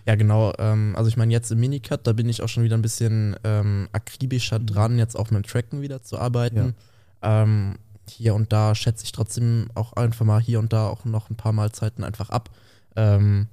[0.06, 0.52] Ja, genau.
[0.58, 3.36] Ähm, also ich meine, jetzt im Minicut, da bin ich auch schon wieder ein bisschen
[3.44, 4.66] ähm, akribischer Mhm.
[4.66, 6.74] dran, jetzt auch mit dem Tracken wieder zu arbeiten.
[7.22, 7.76] Ähm,
[8.10, 11.36] hier und da schätze ich trotzdem auch einfach mal hier und da auch noch ein
[11.36, 12.50] paar Mahlzeiten einfach ab.
[12.96, 13.48] Ähm,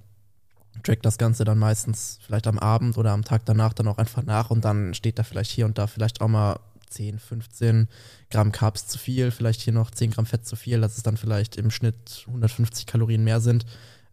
[0.83, 4.23] track das Ganze dann meistens vielleicht am Abend oder am Tag danach dann auch einfach
[4.25, 7.89] nach und dann steht da vielleicht hier und da vielleicht auch mal 10, 15
[8.31, 11.17] Gramm Carbs zu viel, vielleicht hier noch 10 Gramm Fett zu viel, dass es dann
[11.17, 13.65] vielleicht im Schnitt 150 Kalorien mehr sind.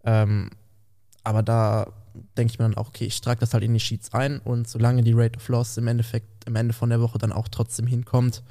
[0.04, 0.50] Ähm,
[1.24, 1.92] aber da
[2.38, 4.68] denke ich mir dann auch, okay, ich trage das halt in die Sheets ein und
[4.68, 7.88] solange die Rate of Loss im Endeffekt am Ende von der Woche dann auch trotzdem
[7.88, 8.44] hinkommt,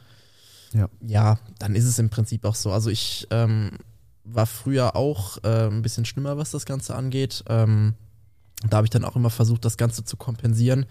[0.77, 0.89] Ja.
[1.01, 2.71] ja, dann ist es im Prinzip auch so.
[2.71, 3.71] Also ich ähm,
[4.25, 7.45] war früher auch äh, ein bisschen schlimmer, was das Ganze angeht.
[7.49, 7.95] Ähm,
[8.69, 10.87] da habe ich dann auch immer versucht, das Ganze zu kompensieren.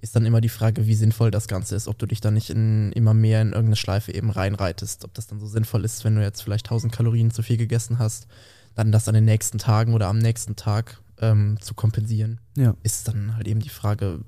[0.00, 2.50] Ist dann immer die Frage, wie sinnvoll das Ganze ist, ob du dich dann nicht
[2.50, 6.14] in, immer mehr in irgendeine Schleife eben reinreitest, ob das dann so sinnvoll ist, wenn
[6.14, 8.26] du jetzt vielleicht 1000 Kalorien zu viel gegessen hast,
[8.74, 12.40] dann das an den nächsten Tagen oder am nächsten Tag ähm, zu kompensieren.
[12.56, 12.76] ja.
[12.82, 14.20] Ist dann halt eben die Frage,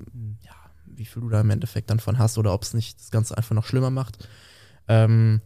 [0.42, 0.52] ja,
[0.86, 3.36] wie viel du da im Endeffekt dann von hast oder ob es nicht das Ganze
[3.36, 4.26] einfach noch schlimmer macht.
[4.88, 5.40] Ähm,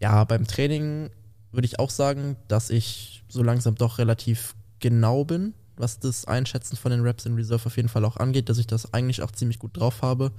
[0.00, 1.10] ja, beim Training
[1.52, 6.76] würde ich auch sagen, dass ich so langsam doch relativ genau bin, was das Einschätzen
[6.76, 9.30] von den Reps in Reserve auf jeden Fall auch angeht, dass ich das eigentlich auch
[9.32, 10.32] ziemlich gut drauf habe.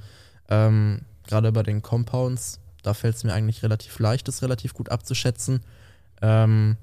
[0.50, 4.90] Ähm, Gerade bei den Compounds, da fällt es mir eigentlich relativ leicht, das relativ gut
[4.90, 5.62] abzuschätzen.
[6.22, 6.78] Ähm,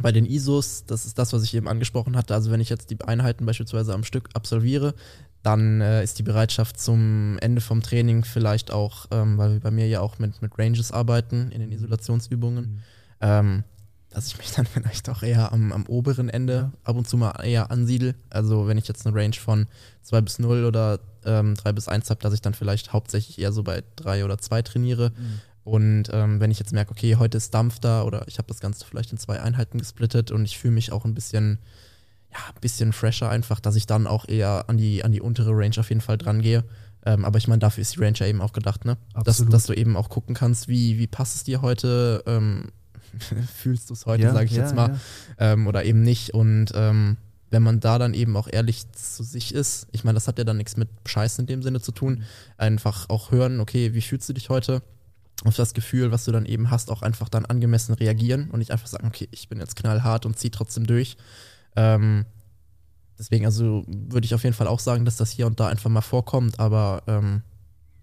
[0.00, 2.34] bei den ISOs, das ist das, was ich eben angesprochen hatte.
[2.34, 4.94] Also wenn ich jetzt die Einheiten beispielsweise am Stück absolviere,
[5.42, 9.70] dann äh, ist die Bereitschaft zum Ende vom Training vielleicht auch, ähm, weil wir bei
[9.70, 12.82] mir ja auch mit, mit Ranges arbeiten in den Isolationsübungen,
[13.20, 13.64] ähm,
[14.10, 16.72] dass ich mich dann vielleicht auch eher am, am oberen Ende Ja.
[16.84, 18.14] ab und zu mal eher ansiedel.
[18.30, 19.66] Also wenn ich jetzt eine Range von
[20.02, 23.52] 2 bis 0 oder ähm, 3 bis 1 habe, dass ich dann vielleicht hauptsächlich eher
[23.52, 25.12] so bei 3 oder 2 trainiere.
[25.64, 28.58] Und ähm, wenn ich jetzt merke, okay, heute ist Dampf da oder ich habe das
[28.60, 31.58] Ganze vielleicht in zwei Einheiten gesplittet und ich fühle mich auch ein bisschen,
[32.32, 35.50] ja, ein bisschen fresher einfach, dass ich dann auch eher an die, an die untere
[35.52, 36.64] Range auf jeden Fall dran gehe.
[37.04, 38.96] Ähm, aber ich meine, dafür ist die Range ja eben auch gedacht, ne?
[39.24, 42.68] Dass, dass du eben auch gucken kannst, wie, wie passt es dir heute, ähm,
[43.56, 44.90] fühlst du es heute, Ja, sage ich ja, jetzt mal,
[45.38, 45.52] ja.
[45.52, 46.32] ähm, oder eben nicht.
[46.32, 47.16] Und ähm,
[47.50, 50.44] wenn man da dann eben auch ehrlich zu sich ist, ich meine, das hat ja
[50.44, 52.22] dann nichts mit Scheiß in dem Sinne zu tun,
[52.56, 54.82] einfach auch hören, okay, wie fühlst du dich heute?
[55.44, 58.70] Auf das Gefühl, was du dann eben hast, auch einfach dann angemessen reagieren und nicht
[58.70, 61.16] einfach sagen, okay, ich bin jetzt knallhart und zieh trotzdem durch.
[61.76, 62.24] Ähm,
[63.18, 65.90] deswegen, also würde ich auf jeden Fall auch sagen, dass das hier und da einfach
[65.90, 67.42] mal vorkommt, aber ähm,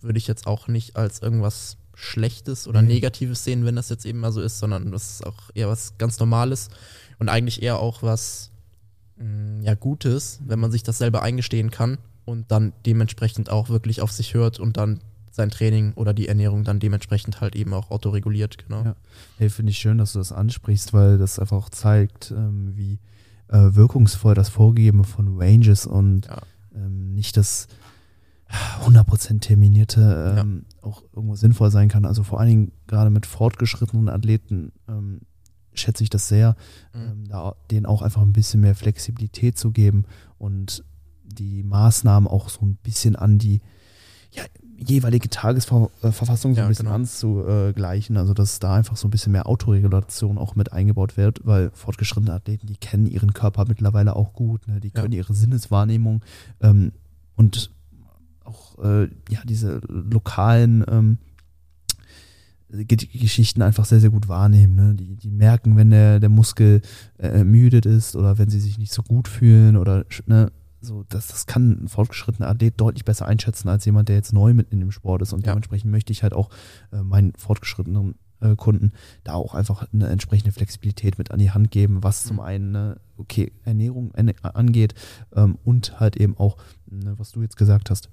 [0.01, 2.93] würde ich jetzt auch nicht als irgendwas Schlechtes oder Nee.
[2.95, 5.97] Negatives sehen, wenn das jetzt eben mal so ist, sondern das ist auch eher was
[5.97, 6.69] ganz Normales
[7.19, 8.51] und eigentlich eher auch was
[9.17, 14.01] mh, ja Gutes, wenn man sich das selber eingestehen kann und dann dementsprechend auch wirklich
[14.01, 15.01] auf sich hört und dann
[15.31, 18.83] sein Training oder die Ernährung dann dementsprechend halt eben auch autoreguliert, genau.
[18.83, 18.95] Ja.
[19.37, 22.97] Hey, finde ich schön, dass du das ansprichst, weil das einfach auch zeigt, ähm, wie
[23.49, 26.41] äh, wirkungsvoll das Vorgeben von Ranges und Ja.
[26.75, 27.67] ähm, nicht das
[28.85, 32.05] 100% terminierte ähm, auch irgendwo sinnvoll sein kann.
[32.05, 35.21] Also vor allen Dingen gerade mit fortgeschrittenen Athleten ähm,
[35.73, 36.55] schätze ich das sehr,
[36.93, 36.99] Mhm.
[37.01, 40.05] ähm, da denen auch einfach ein bisschen mehr Flexibilität zu geben
[40.39, 40.83] und
[41.23, 43.61] die Maßnahmen auch so ein bisschen an die
[44.31, 44.43] ja,
[44.77, 46.95] jeweilige Tagesverfassung so Ja, ein bisschen genau.
[46.95, 48.17] anzugleichen.
[48.17, 52.33] Also dass da einfach so ein bisschen mehr Autoregulation auch mit eingebaut wird, weil fortgeschrittene
[52.33, 54.79] Athleten, die kennen ihren Körper mittlerweile auch gut, ne?
[54.79, 55.01] die Ja.
[55.01, 56.21] können ihre Sinneswahrnehmung
[56.61, 56.91] ähm,
[57.35, 57.71] und
[58.45, 61.17] auch äh, ja diese lokalen ähm,
[62.71, 64.75] Ge- Geschichten einfach sehr, sehr gut wahrnehmen.
[64.75, 64.93] Ne?
[64.93, 66.81] Die, die merken, wenn der, der Muskel
[67.17, 70.51] äh, ermüdet ist oder wenn sie sich nicht so gut fühlen oder ne,
[70.81, 74.53] so, das, das kann ein fortgeschrittener Athlet deutlich besser einschätzen als jemand, der jetzt neu
[74.53, 75.33] mit in dem Sport ist.
[75.33, 75.51] Und Ja.
[75.51, 76.49] dementsprechend möchte ich halt auch
[76.91, 78.93] äh, meinen fortgeschrittenen äh, Kunden
[79.25, 82.41] da auch einfach eine entsprechende Flexibilität mit an die Hand geben, was zum Mhm.
[82.43, 84.13] einen, ne, okay, Ernährung
[84.43, 84.93] angeht
[85.35, 86.55] ähm, und halt eben auch,
[86.85, 88.09] ne, was du jetzt gesagt hast,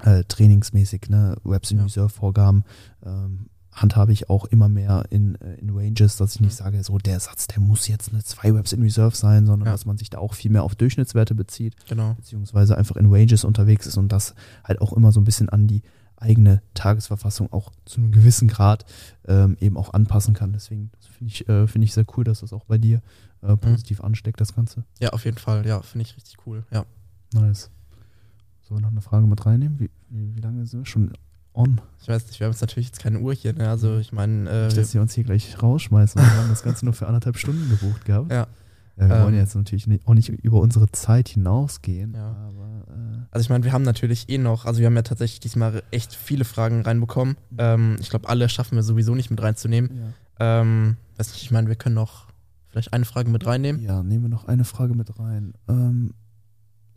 [0.00, 1.84] äh, trainingsmäßig, ne, Ja.
[1.84, 2.64] Reserve Vorgaben,
[3.04, 6.64] ähm, handhabe ich auch immer mehr in, äh, in Ranges, dass ich nicht Mhm.
[6.64, 9.72] sage, so der Satz, der muss jetzt eine 2 Reps in Reserve sein, sondern Ja.
[9.72, 12.14] dass man sich da auch viel mehr auf Durchschnittswerte bezieht, Genau.
[12.14, 15.66] beziehungsweise einfach in Ranges unterwegs ist und das halt auch immer so ein bisschen an
[15.66, 15.82] die
[16.16, 18.84] eigene Tagesverfassung auch zu einem gewissen Grad
[19.26, 20.52] ähm, eben auch anpassen kann.
[20.52, 23.00] Deswegen finde ich, äh, finde ich sehr cool, dass das auch bei dir
[23.40, 24.84] äh, positiv ansteckt, das Ganze.
[25.00, 25.66] Ja, auf jeden Fall.
[25.66, 26.64] Ja, finde ich richtig cool.
[26.70, 26.84] Ja.
[27.34, 27.70] Nice.
[28.60, 29.80] Sollen wir noch eine Frage mit reinnehmen?
[29.80, 31.12] Wie, wie, wie lange sind wir schon
[31.54, 31.80] on?
[32.00, 33.68] Ich weiß nicht, wir haben jetzt natürlich jetzt keine Uhr hier, ne?
[33.68, 36.20] Also ich meine, äh, Nicht, wir- dass sie uns hier gleich rausschmeißen.
[36.20, 38.30] Wir haben das Ganze nur für anderthalb Stunden gebucht gehabt.
[38.32, 38.46] Ja.
[38.98, 42.26] Ja, wir wollen Ähm, jetzt natürlich nicht, auch nicht über unsere Zeit hinausgehen, Ja.
[42.48, 45.40] aber äh, Also ich meine, wir haben natürlich eh noch, also wir haben ja tatsächlich
[45.40, 47.36] diesmal echt viele Fragen reinbekommen.
[47.56, 49.90] Ähm, ich glaube, alle schaffen wir sowieso nicht mit reinzunehmen.
[50.38, 50.60] ja.
[50.60, 52.26] Ähm, weiß nicht, ich meine, wir können noch
[52.68, 53.80] vielleicht eine Frage mit reinnehmen.
[53.82, 55.54] ja, nehmen wir noch eine Frage mit rein.
[55.68, 56.12] Ähm,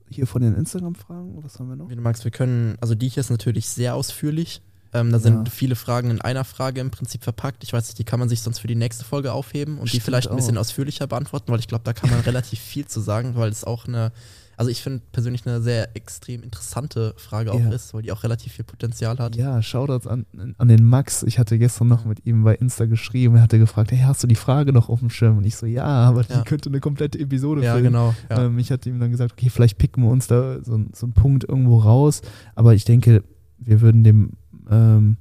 [0.09, 1.89] hier von den Instagram-Fragen, was haben wir noch?
[1.89, 4.61] Wie du magst, wir können, also die hier ist natürlich sehr ausführlich.
[4.93, 5.51] Ähm, da sind Ja.
[5.53, 7.63] viele Fragen in einer Frage im Prinzip verpackt.
[7.63, 9.89] Ich weiß nicht, die kann man sich sonst für die nächste Folge aufheben und die
[9.89, 10.61] Stimmt vielleicht ein bisschen auch.
[10.61, 13.87] ausführlicher beantworten, weil ich glaube, da kann man relativ viel zu sagen, weil es auch
[13.87, 14.11] eine,
[14.57, 17.71] also ich finde persönlich eine sehr extrem interessante Frage auch Ja.
[17.71, 19.35] ist, weil die auch relativ viel Potenzial hat.
[19.35, 20.25] Ja, Shoutouts an,
[20.57, 21.23] an den Max.
[21.23, 23.35] Ich hatte gestern noch mit ihm bei Insta geschrieben.
[23.35, 25.37] Er hatte gefragt, hey, hast du die Frage noch auf dem Schirm?
[25.37, 26.43] Und ich so, ja, aber die Ja.
[26.43, 27.85] könnte eine komplette Episode Ja, füllen.
[27.85, 28.13] genau.
[28.29, 28.45] Ja.
[28.45, 31.13] Ähm, ich hatte ihm dann gesagt, okay, vielleicht picken wir uns da so, so einen
[31.13, 32.21] Punkt irgendwo raus.
[32.55, 33.23] Aber ich denke,
[33.57, 34.31] wir würden dem
[34.69, 35.17] ähm,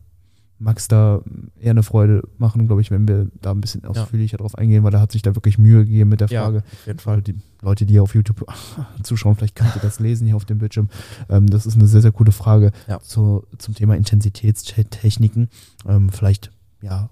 [0.59, 1.21] Max da
[1.61, 4.95] eher eine Freude machen, glaube ich, wenn wir da ein bisschen ausführlicher drauf eingehen, weil
[4.95, 6.59] er hat sich da wirklich Mühe gegeben mit der Ja, Frage.
[6.59, 7.23] auf jeden Fall.
[7.23, 8.47] die Leute, die auf YouTube
[9.03, 10.89] zuschauen, vielleicht könnt ihr das lesen hier auf dem Bildschirm.
[11.29, 13.01] Ähm, das ist eine sehr, sehr coole Frage Ja.
[13.01, 15.49] zu, zum Thema Intensitätstechniken.
[15.87, 16.51] Ähm, vielleicht,
[16.83, 17.11] ja,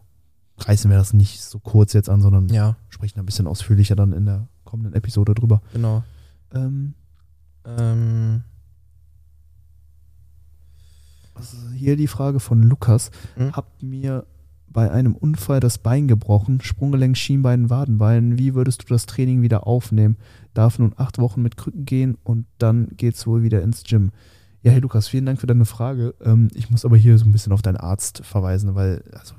[0.59, 4.12] reißen wir das nicht so kurz jetzt an, sondern Ja, sprechen ein bisschen ausführlicher dann
[4.12, 5.61] in der kommenden Episode drüber.
[5.72, 6.05] genau.
[6.55, 6.95] Ähm,
[7.64, 8.43] Ähm,
[11.35, 13.11] also hier die Frage von Lukas.
[13.37, 13.53] Mhm.
[13.53, 14.26] Hab mir
[14.72, 18.39] bei einem Unfall das Bein gebrochen, Sprunggelenk, Schienbein, Wadenbein.
[18.39, 20.16] Wie würdest du das Training wieder aufnehmen?
[20.55, 24.11] Darf nun acht Wochen mit Krücken gehen und dann geht's wohl wieder ins Gym.
[24.62, 26.14] Ja, hey Lukas, vielen Dank für deine Frage.
[26.24, 29.35] Ähm, ich muss aber hier so ein bisschen auf deinen Arzt verweisen, weil also,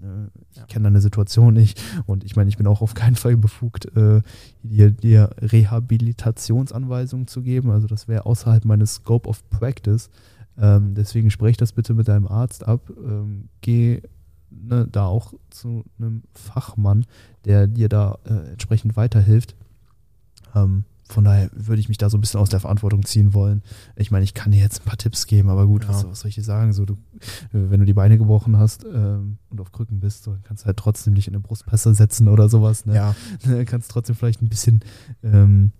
[0.00, 3.36] ne, ich kenne deine Situation nicht und ich meine, ich bin auch auf keinen Fall
[3.36, 4.20] befugt, äh,
[4.62, 7.70] dir, dir Rehabilitationsanweisungen zu geben.
[7.70, 10.10] Also das wäre außerhalb meines Scope of Practice.
[10.60, 12.90] Ähm, deswegen sprech das bitte mit deinem Arzt ab.
[12.90, 14.02] Ähm, geh
[14.50, 17.04] ne, da auch zu einem Fachmann,
[17.44, 19.54] der dir da äh, entsprechend weiterhilft.
[20.54, 23.62] Ähm, von daher würde ich mich da so ein bisschen aus der Verantwortung ziehen wollen.
[23.96, 25.88] Ich meine, ich kann dir jetzt ein paar Tipps geben, aber gut, Ja.
[25.90, 26.72] was, was soll ich dir sagen?
[26.74, 26.98] So, du, äh,
[27.52, 30.66] wenn du die Beine gebrochen hast ähm, und auf Krücken bist, so, dann kannst du
[30.66, 32.84] halt trotzdem dich in eine Brustpresse setzen oder sowas.
[32.84, 32.94] Ne?
[32.94, 33.14] ja,
[33.64, 34.80] kannst trotzdem vielleicht ein bisschen,
[35.22, 35.72] ähm,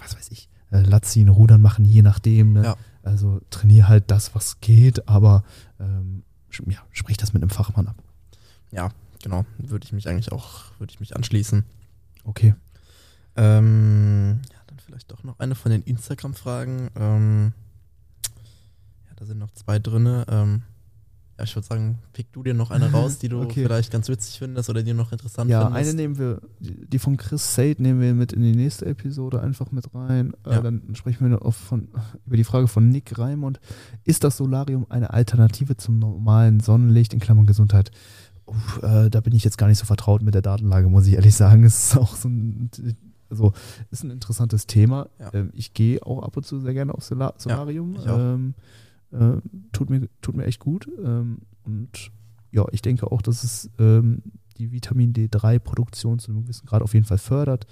[0.00, 2.54] was weiß ich, äh, Latziehen, Rudern machen, je nachdem.
[2.54, 2.64] Ne?
[2.64, 2.76] Ja.
[3.02, 5.44] Also trainier halt das, was geht, aber
[5.80, 6.22] ähm,
[6.66, 7.96] ja, sprich das mit einem Fachmann ab.
[8.70, 8.90] ja,
[9.22, 9.44] genau.
[9.58, 11.64] Würde ich mich eigentlich auch, würde ich mich anschließen.
[12.24, 12.54] Okay.
[13.36, 16.90] Ähm, ja, dann vielleicht doch noch eine von den Instagram-Fragen.
[16.96, 17.52] Ähm,
[19.08, 20.26] ja, da sind noch zwei drinne.
[20.28, 20.62] Ähm,
[21.38, 23.62] ja, ich würde sagen, pick du dir noch eine raus, die du Okay.
[23.62, 25.88] vielleicht ganz witzig findest oder die noch interessant Ja, findest.
[25.88, 29.70] eine nehmen wir, die von Chris Sade nehmen wir mit in die nächste Episode einfach
[29.70, 30.32] mit rein.
[30.44, 30.60] Äh, Ja.
[30.62, 31.88] dann sprechen wir von,
[32.26, 33.60] über die Frage von Nick Raimund.
[34.04, 37.92] Ist das Solarium eine Alternative zum normalen Sonnenlicht in Klammern Gesundheit?
[38.46, 41.14] Uff, äh, da bin ich jetzt gar nicht so vertraut mit der Datenlage, muss ich
[41.14, 41.62] ehrlich sagen.
[41.64, 42.70] Es ist auch so ein,
[43.30, 43.52] also
[43.90, 45.08] ist ein interessantes Thema.
[45.20, 45.30] Ja.
[45.34, 47.94] Ähm, ich gehe auch ab und zu sehr gerne auf Solar Solarium.
[47.94, 48.18] ich auch.
[48.18, 48.54] ähm,
[49.12, 49.40] Äh,
[49.72, 50.88] tut, mir, tut mir echt gut.
[51.02, 52.10] Ähm, und
[52.50, 54.22] ja, ich denke auch, dass es ähm,
[54.58, 57.66] die Vitamin D3-Produktion zu einem gewissen Grad auf jeden Fall fördert.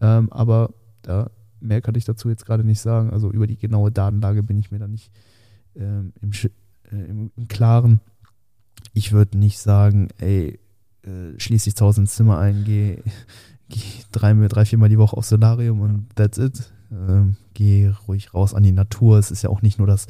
[0.00, 0.18] Ja.
[0.18, 1.30] Ähm, aber da
[1.60, 3.10] mehr kann ich dazu jetzt gerade nicht sagen.
[3.10, 5.10] Also über die genaue Datenlage bin ich mir da nicht
[5.76, 8.00] ähm, im, äh, im, im, Klaren.
[8.92, 10.58] Ich würde nicht sagen, ey,
[11.02, 12.98] äh, schließe dich zu Hause ins Zimmer ein, geh,
[13.68, 13.80] geh
[14.10, 16.72] drei, drei, viermal die Woche aufs Solarium und that's it.
[16.90, 19.18] Ähm, geh ruhig raus an die Natur.
[19.18, 20.08] Es ist ja auch nicht nur das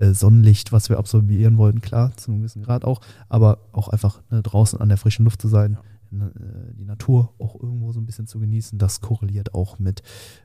[0.00, 4.22] äh, Sonnenlicht, was wir absorbieren wollten, klar, zu einem gewissen Grad auch, aber auch einfach
[4.30, 5.78] ne, draußen an der frischen Luft zu sein,
[6.10, 6.26] ja.
[6.26, 10.02] äh, die Natur auch irgendwo so ein bisschen zu genießen, das korreliert auch mit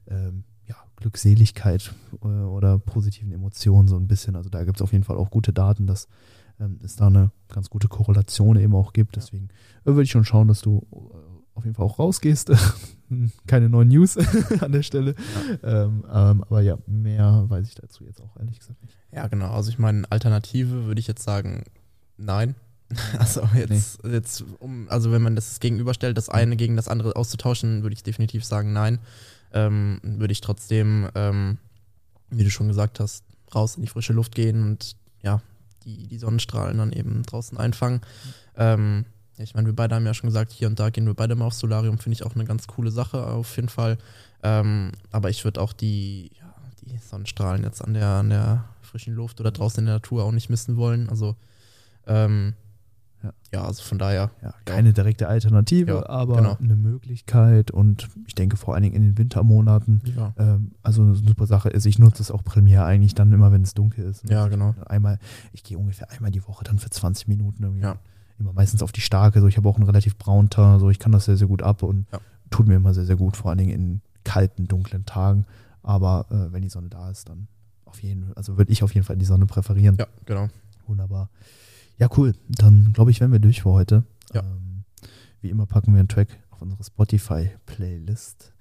[0.07, 4.35] ähm, ja, Glückseligkeit äh, oder positiven Emotionen so ein bisschen.
[4.35, 6.07] Also da gibt es auf jeden Fall auch gute Daten, dass
[6.59, 9.15] ähm, es da eine ganz gute Korrelation eben auch gibt.
[9.15, 9.49] Deswegen
[9.83, 10.97] äh, würde ich schon schauen, dass du äh,
[11.53, 12.51] auf jeden Fall auch rausgehst.
[13.47, 14.17] Keine neuen News
[14.59, 15.15] an der Stelle.
[15.61, 15.83] Ja.
[15.83, 18.97] Ähm, ähm, aber ja, mehr weiß ich dazu jetzt auch ehrlich gesagt nicht.
[19.11, 19.51] Ja, genau.
[19.51, 21.63] Also ich meine, Alternative würde ich jetzt sagen,
[22.17, 22.55] nein.
[23.17, 24.11] Also jetzt, nee.
[24.11, 28.03] jetzt um, also wenn man das gegenüberstellt, das eine gegen das andere auszutauschen, würde ich
[28.03, 28.99] definitiv sagen, nein.
[29.53, 31.57] Ähm, würde ich trotzdem, ähm,
[32.29, 35.41] wie du schon gesagt hast, raus in die frische Luft gehen und ja,
[35.83, 38.01] die, die Sonnenstrahlen dann eben draußen einfangen.
[38.57, 39.05] Mhm.
[39.37, 41.45] Ich meine, wir beide haben ja schon gesagt, hier und da gehen wir beide mal
[41.45, 43.97] aufs Solarium, finde ich auch eine ganz coole Sache auf jeden Fall.
[44.43, 49.13] Ähm, aber ich würde auch die, ja, die Sonnenstrahlen jetzt an der, an der frischen
[49.13, 51.09] Luft oder draußen in der Natur auch nicht missen wollen.
[51.09, 51.35] Also
[52.07, 52.53] ähm,
[53.23, 53.33] ja.
[53.51, 53.65] ja.
[53.65, 54.31] also von daher.
[54.41, 56.57] Ja, keine direkte Alternative, ja, aber genau.
[56.61, 60.01] eine Möglichkeit und ich denke vor allen Dingen in den Wintermonaten.
[60.37, 63.63] Ähm, also eine super Sache ist, ich nutze es auch Premiere eigentlich dann immer, wenn
[63.63, 64.29] es dunkel ist.
[64.29, 64.75] Ja, genau.
[64.85, 65.19] Einmal,
[65.51, 67.83] ich gehe ungefähr einmal die Woche dann für 20 Minuten irgendwie.
[67.83, 67.97] Ja
[68.39, 69.39] immer meistens auf die starke.
[69.41, 71.61] So, ich habe auch einen relativ braunen Teint, so ich kann das sehr, sehr gut
[71.61, 72.19] ab und ja.
[72.49, 75.45] tut mir immer sehr, sehr gut, vor allen Dingen in kalten, dunklen Tagen.
[75.83, 77.47] Aber äh, wenn die Sonne da ist, dann
[77.85, 79.95] auf jeden Fall, also würde ich auf jeden Fall die Sonne präferieren.
[79.97, 80.49] Ja, genau.
[80.87, 81.29] Wunderbar.
[81.97, 82.33] Ja, cool.
[82.49, 84.03] Dann glaube ich, wären wir durch für heute.
[84.33, 84.41] Ja.
[84.41, 84.83] Ähm,
[85.41, 88.51] wie immer packen wir einen Track auf unsere Spotify-Playlist.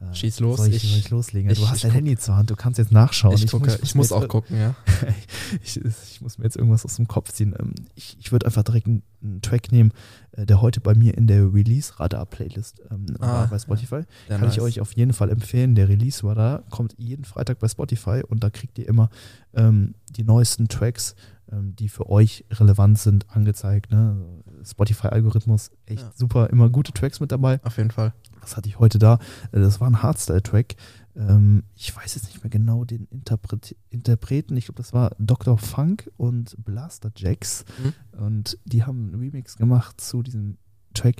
[0.00, 0.56] Äh, Schieß los.
[0.58, 1.50] Soll ich, ich, soll ich loslegen?
[1.50, 3.34] Ich, du hast dein Handy zur Hand, du kannst jetzt nachschauen.
[3.34, 4.74] Ich, gucke, ich, muss, auch gucken, ja.
[5.62, 7.54] ich, muss mir jetzt irgendwas aus dem Kopf ziehen.
[7.58, 9.92] Ähm, ich, würde einfach direkt einen, einen, Track nehmen,
[10.32, 14.02] äh, der heute bei mir in der Release-Radar-Playlist ähm, ah, war bei Spotify.
[14.28, 14.54] Ja, Kann nice.
[14.54, 15.74] ich euch auf jeden Fall empfehlen.
[15.74, 19.10] Der Release-Radar kommt jeden Freitag bei Spotify und da kriegt ihr immer
[19.54, 21.14] ähm, die neuesten Tracks,
[21.52, 23.92] ähm, die für euch relevant sind, angezeigt.
[23.92, 24.16] Ne?
[24.64, 26.12] Spotify-Algorithmus, echt ja.
[26.16, 27.60] super, immer gute Tracks mit dabei.
[27.62, 28.12] Auf jeden Fall
[28.44, 29.18] was hatte ich heute da?
[29.52, 30.76] Äh, das war ein Hardstyle-Track.
[31.16, 34.56] Ähm, ich weiß jetzt nicht mehr genau den Interpret Interpreten.
[34.56, 35.58] Ich glaube, das war Dr.
[35.58, 37.64] Funk und Blaster Jacks.
[37.82, 38.20] Mhm.
[38.20, 40.58] Und die haben einen Remix gemacht zu diesem
[40.92, 41.16] Track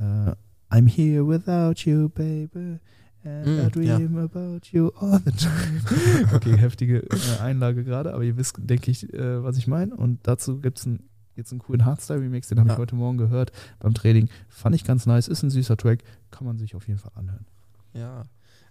[0.00, 0.32] uh,
[0.70, 2.78] I'm here without you, baby.
[3.22, 4.24] And mm, I dream ja.
[4.24, 5.82] about you all the time.
[6.34, 9.94] okay, heftige äh, Einlage gerade, aber ihr wisst, denke ich, äh, was ich meine.
[9.94, 11.09] Und dazu gibt es ein
[11.40, 12.74] jetzt einen coolen Hardstyle-Remix, den habe ja.
[12.74, 14.28] ich heute Morgen gehört beim Training.
[14.48, 17.46] Fand ich ganz nice, ist ein süßer Track, kann man sich auf jeden Fall anhören.
[17.94, 18.24] Ja.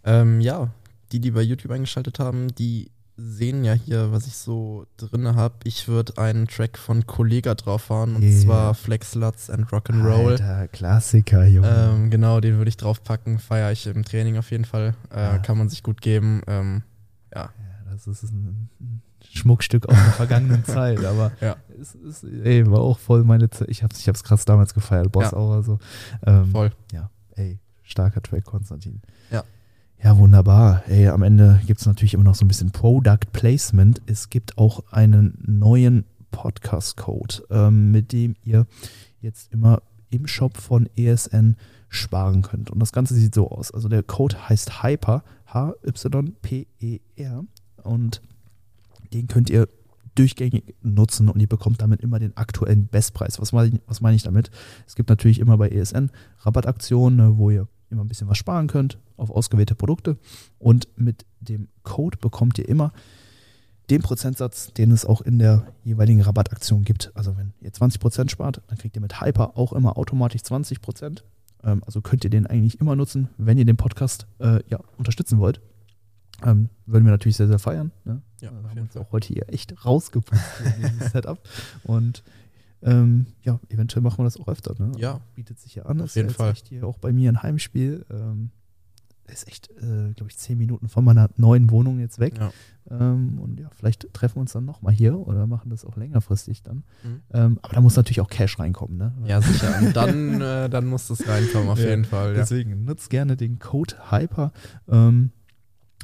[0.04, 0.72] Ähm, ja,
[1.12, 5.56] die, die bei YouTube eingeschaltet haben, die sehen ja hier, was ich so drin habe.
[5.66, 8.40] Ich würde einen Track von Kollega drauf fahren und yeah.
[8.40, 10.32] zwar Flex Sluts and Rock'n'Roll.
[10.32, 11.68] Alter, Klassiker, Junge.
[11.68, 13.40] Ähm, genau, den würde ich draufpacken.
[13.40, 14.96] Feiere ich im Training auf jeden Fall.
[15.14, 15.38] Äh, ja.
[15.40, 16.42] Kann man sich gut geben.
[16.48, 16.84] Ähm,
[17.34, 17.42] ja.
[17.42, 17.92] ja.
[17.92, 19.02] Das ist ein, ein
[19.32, 21.58] Schmuckstück aus der vergangenen Zeit, aber ja.
[21.80, 23.70] es ist, ey, war auch voll meine Zeit.
[23.70, 25.38] Ich hab's, ich hab's krass damals gefeiert, Boss ja.
[25.38, 25.80] auch, also.
[26.26, 26.72] Ähm, voll.
[26.92, 29.02] Ja, ey, starker Track, Konstantin.
[29.32, 29.44] Ja.
[30.02, 30.84] Ja, wunderbar.
[30.88, 34.02] Ey, am Ende gibt es natürlich immer noch so ein bisschen Product Placement.
[34.06, 38.66] Es gibt auch einen neuen Podcast-Code, ähm, mit dem ihr
[39.20, 41.58] jetzt immer im Shop von ESN
[41.90, 42.70] sparen könnt.
[42.72, 43.72] Und das Ganze sieht so aus.
[43.72, 47.44] Also der Code heißt Hyper, H-Y-P-E-R.
[47.84, 48.22] Und
[49.14, 49.68] den könnt ihr
[50.16, 53.40] durchgängig nutzen und ihr bekommt damit immer den aktuellen Bestpreis.
[53.40, 54.52] Was meine ich, was meine ich damit?
[54.86, 58.68] Es gibt natürlich immer bei ESN Rabattaktionen, ne, wo ihr immer ein bisschen was sparen
[58.68, 60.18] könnt auf ausgewählte Produkte
[60.58, 62.92] und mit dem Code bekommt ihr immer
[63.90, 67.12] den Prozentsatz, den es auch in der jeweiligen Rabattaktion gibt.
[67.16, 71.24] Also wenn ihr 20% spart, dann kriegt ihr mit Hyper auch immer automatisch 20%.
[71.64, 75.40] Ähm, also könnt ihr den eigentlich immer nutzen, wenn ihr den Podcast äh, ja, unterstützen
[75.40, 75.60] wollt.
[76.46, 77.92] Ähm, würden wir natürlich sehr, sehr feiern.
[78.06, 78.22] Ne?
[78.42, 81.40] Ja, wir haben uns auch heute hier echt rausgepusht in dieses Setup.
[81.84, 82.24] Und
[82.82, 84.76] ähm, ja, eventuell machen wir das auch öfter.
[84.78, 84.92] Ne?
[84.98, 85.20] Ja.
[85.36, 86.02] Bietet sich ja an.
[86.02, 86.52] Auf jeden Fall.
[86.52, 88.06] Echt hier auch bei mir ein Heimspiel.
[88.10, 88.52] Ähm,
[89.32, 92.36] ist echt, äh, glaube ich, zehn Minuten von meiner neuen Wohnung jetzt weg.
[92.40, 92.52] Ja.
[92.90, 96.64] Ähm, und ja, vielleicht treffen wir uns dann nochmal hier oder machen das auch längerfristig
[96.64, 96.84] dann.
[97.04, 97.22] Mhm.
[97.32, 99.14] Ähm, aber da muss natürlich auch Cash reinkommen, ne?
[99.26, 99.78] Ja, sicher.
[99.80, 102.32] Und dann, äh, dann muss das reinkommen, auf ja, jeden Fall.
[102.32, 102.40] Ja.
[102.40, 104.52] Deswegen nutzt gerne den Code Hyper.
[104.88, 105.32] Ähm,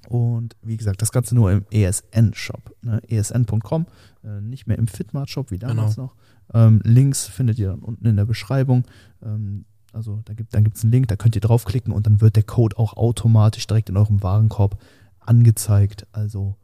[0.09, 3.01] Und wie gesagt, das Ganze nur im ESN-Shop, ne?
[3.07, 3.85] esn.com,
[4.23, 6.07] äh, nicht mehr im Fitmart-Shop wie damals Genau.
[6.07, 6.15] noch.
[6.53, 8.85] Ähm, Links findet ihr dann unten in der Beschreibung.
[9.23, 12.19] Ähm, also da gibt, dann gibt es einen Link, da könnt ihr draufklicken und dann
[12.21, 14.79] wird der Code auch automatisch direkt in eurem Warenkorb
[15.19, 16.05] angezeigt.
[16.11, 16.55] Also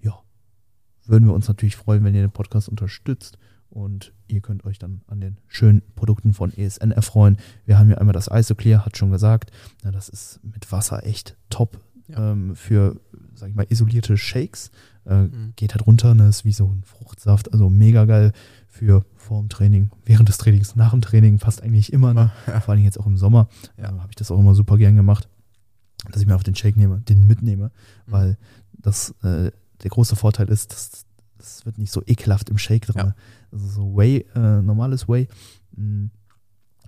[0.00, 0.18] ja,
[1.06, 3.38] würden wir uns natürlich freuen, wenn ihr den Podcast unterstützt
[3.70, 7.38] und ihr könnt euch dann an den schönen Produkten von ESN erfreuen.
[7.64, 9.50] Wir haben hier einmal das Isoclear, hat schon gesagt,
[9.82, 11.78] na, das ist mit Wasser echt top
[12.08, 12.32] Ja.
[12.32, 13.00] ähm, für,
[13.34, 14.70] sag ich mal, isolierte Shakes.
[15.04, 15.52] Äh, Mhm.
[15.56, 18.32] Geht halt runter, ne, ist wie so ein Fruchtsaft, also mega geil
[18.68, 22.30] für vorm Training, während des Trainings, nach dem Training, fast eigentlich immer, ne?
[22.46, 22.60] Ja.
[22.60, 23.84] vor allem jetzt auch im Sommer, Ja.
[23.84, 25.28] äh, habe ich das auch immer super gern gemacht,
[26.10, 27.66] dass ich mir auf den Shake nehme, den mitnehme,
[28.06, 28.12] Mhm.
[28.12, 28.38] weil
[28.72, 29.50] das äh,
[29.82, 31.04] der große Vorteil ist, dass
[31.38, 33.06] das wird nicht so ekelhaft im Shake drin.
[33.08, 33.14] Ja.
[33.50, 35.26] Also so Whey, äh, normales Whey,
[35.76, 36.10] mh,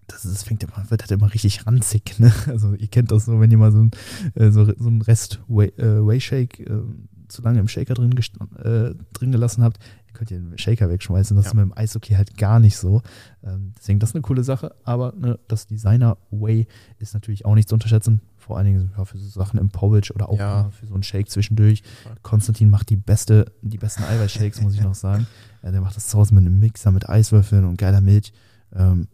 [0.06, 2.18] das, das fängt immer, wird halt immer richtig ranzig.
[2.18, 2.32] Ne?
[2.46, 3.90] Also ihr kennt das so, wenn ihr mal so ein,
[4.34, 6.82] äh, so, so ein Rest Whey, äh, Whey Shake äh,
[7.28, 9.78] zu lange im Shaker drin, äh, drin gelassen habt,
[10.12, 11.36] könnt ihr den Shaker wegschmeißen.
[11.36, 11.50] Das Ja.
[11.50, 13.02] ist mit dem Eishockey halt gar nicht so.
[13.42, 14.72] Ähm, deswegen, das ist eine coole Sache.
[14.84, 18.20] Aber ne, das Designer Whey ist natürlich auch nicht zu unterschätzen.
[18.36, 20.70] Vor allen Dingen ja, für so Sachen im Porridge oder auch Ja.
[20.70, 21.82] für so einen Shake zwischendurch.
[22.22, 25.26] Konstantin macht die beste, die besten Eiweißshakes, muss ich noch sagen.
[25.64, 28.32] Ja, der macht das zu Hause mit einem Mixer, mit Eiswürfeln und geiler Milch.
[28.72, 29.08] Ähm,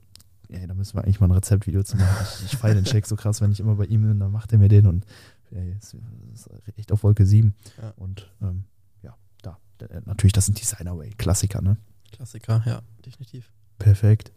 [0.51, 2.27] ja, da müssen wir eigentlich mal ein Rezeptvideo zu machen.
[2.41, 4.53] Ich, ich feiere den Shake so krass, wenn ich immer bei ihm bin, dann macht
[4.53, 5.05] er mir den und
[5.51, 5.97] ja, ist,
[6.35, 7.55] ist echt auf Wolke 7.
[7.81, 7.91] Ja.
[7.97, 8.65] Und ähm,
[9.03, 11.77] ja, da, der- natürlich, das sind Designer Way, Klassiker, ne?
[12.13, 13.51] Klassiker, ja, definitiv.
[13.79, 14.33] Perfekt.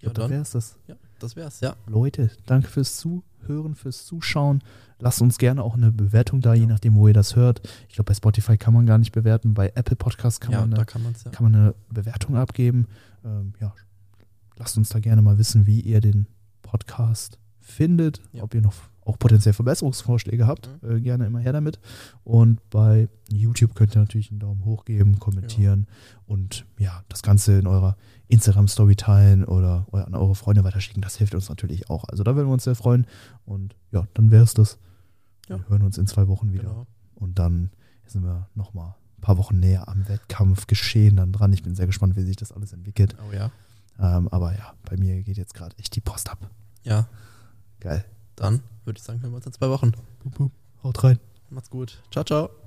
[0.00, 0.78] Ja, glaube, dann es das.
[0.86, 1.76] Ja, das wär's, ja.
[1.86, 4.62] Leute, danke fürs Zuhören, fürs Zuschauen.
[4.98, 6.66] Lasst uns gerne auch eine Bewertung da, je Ja.
[6.68, 7.60] nachdem, wo ihr das hört.
[7.88, 9.54] Ich glaube, bei Spotify kann man gar nicht bewerten.
[9.54, 11.30] Bei Apple Podcasts kann, ja, man, eine, kann ja.
[11.30, 12.86] kann man eine Bewertung abgeben.
[13.24, 13.74] Ähm, ja,
[14.60, 16.26] lasst uns da gerne mal wissen, wie ihr den
[16.62, 18.20] Podcast findet.
[18.32, 18.42] Ja.
[18.44, 18.74] Ob ihr noch
[19.06, 20.68] auch potenziell Verbesserungsvorschläge habt.
[20.82, 21.80] Äh, gerne immer her damit.
[22.22, 25.86] Und bei YouTube könnt ihr natürlich einen Daumen hoch geben, kommentieren
[26.26, 27.96] und ja, das Ganze in eurer
[28.28, 31.02] Instagram-Story teilen oder an eure Freunde weiterschicken.
[31.02, 32.04] Das hilft uns natürlich auch.
[32.04, 33.06] Also da würden wir uns sehr freuen.
[33.46, 34.78] Und ja, dann wäre es das.
[35.48, 35.56] Ja.
[35.58, 36.64] Wir hören uns in zwei Wochen wieder.
[36.64, 36.86] Genau.
[37.14, 37.70] Und dann
[38.06, 41.52] sind wir nochmal ein paar Wochen näher am Wettkampf geschehen dann dran.
[41.52, 43.16] Ich bin sehr gespannt, wie sich das alles entwickelt.
[43.28, 43.50] Oh ja.
[44.00, 46.38] Ähm, aber ja, bei mir geht jetzt gerade echt die Post ab.
[46.82, 47.06] Ja,
[47.80, 48.04] Geil.
[48.36, 49.92] dann würde ich sagen, hören wir uns in zwei Wochen.
[50.22, 50.52] Boop, boop.
[50.82, 51.18] Haut rein.
[51.50, 52.02] Macht's gut.
[52.10, 52.59] Ciao, ciao.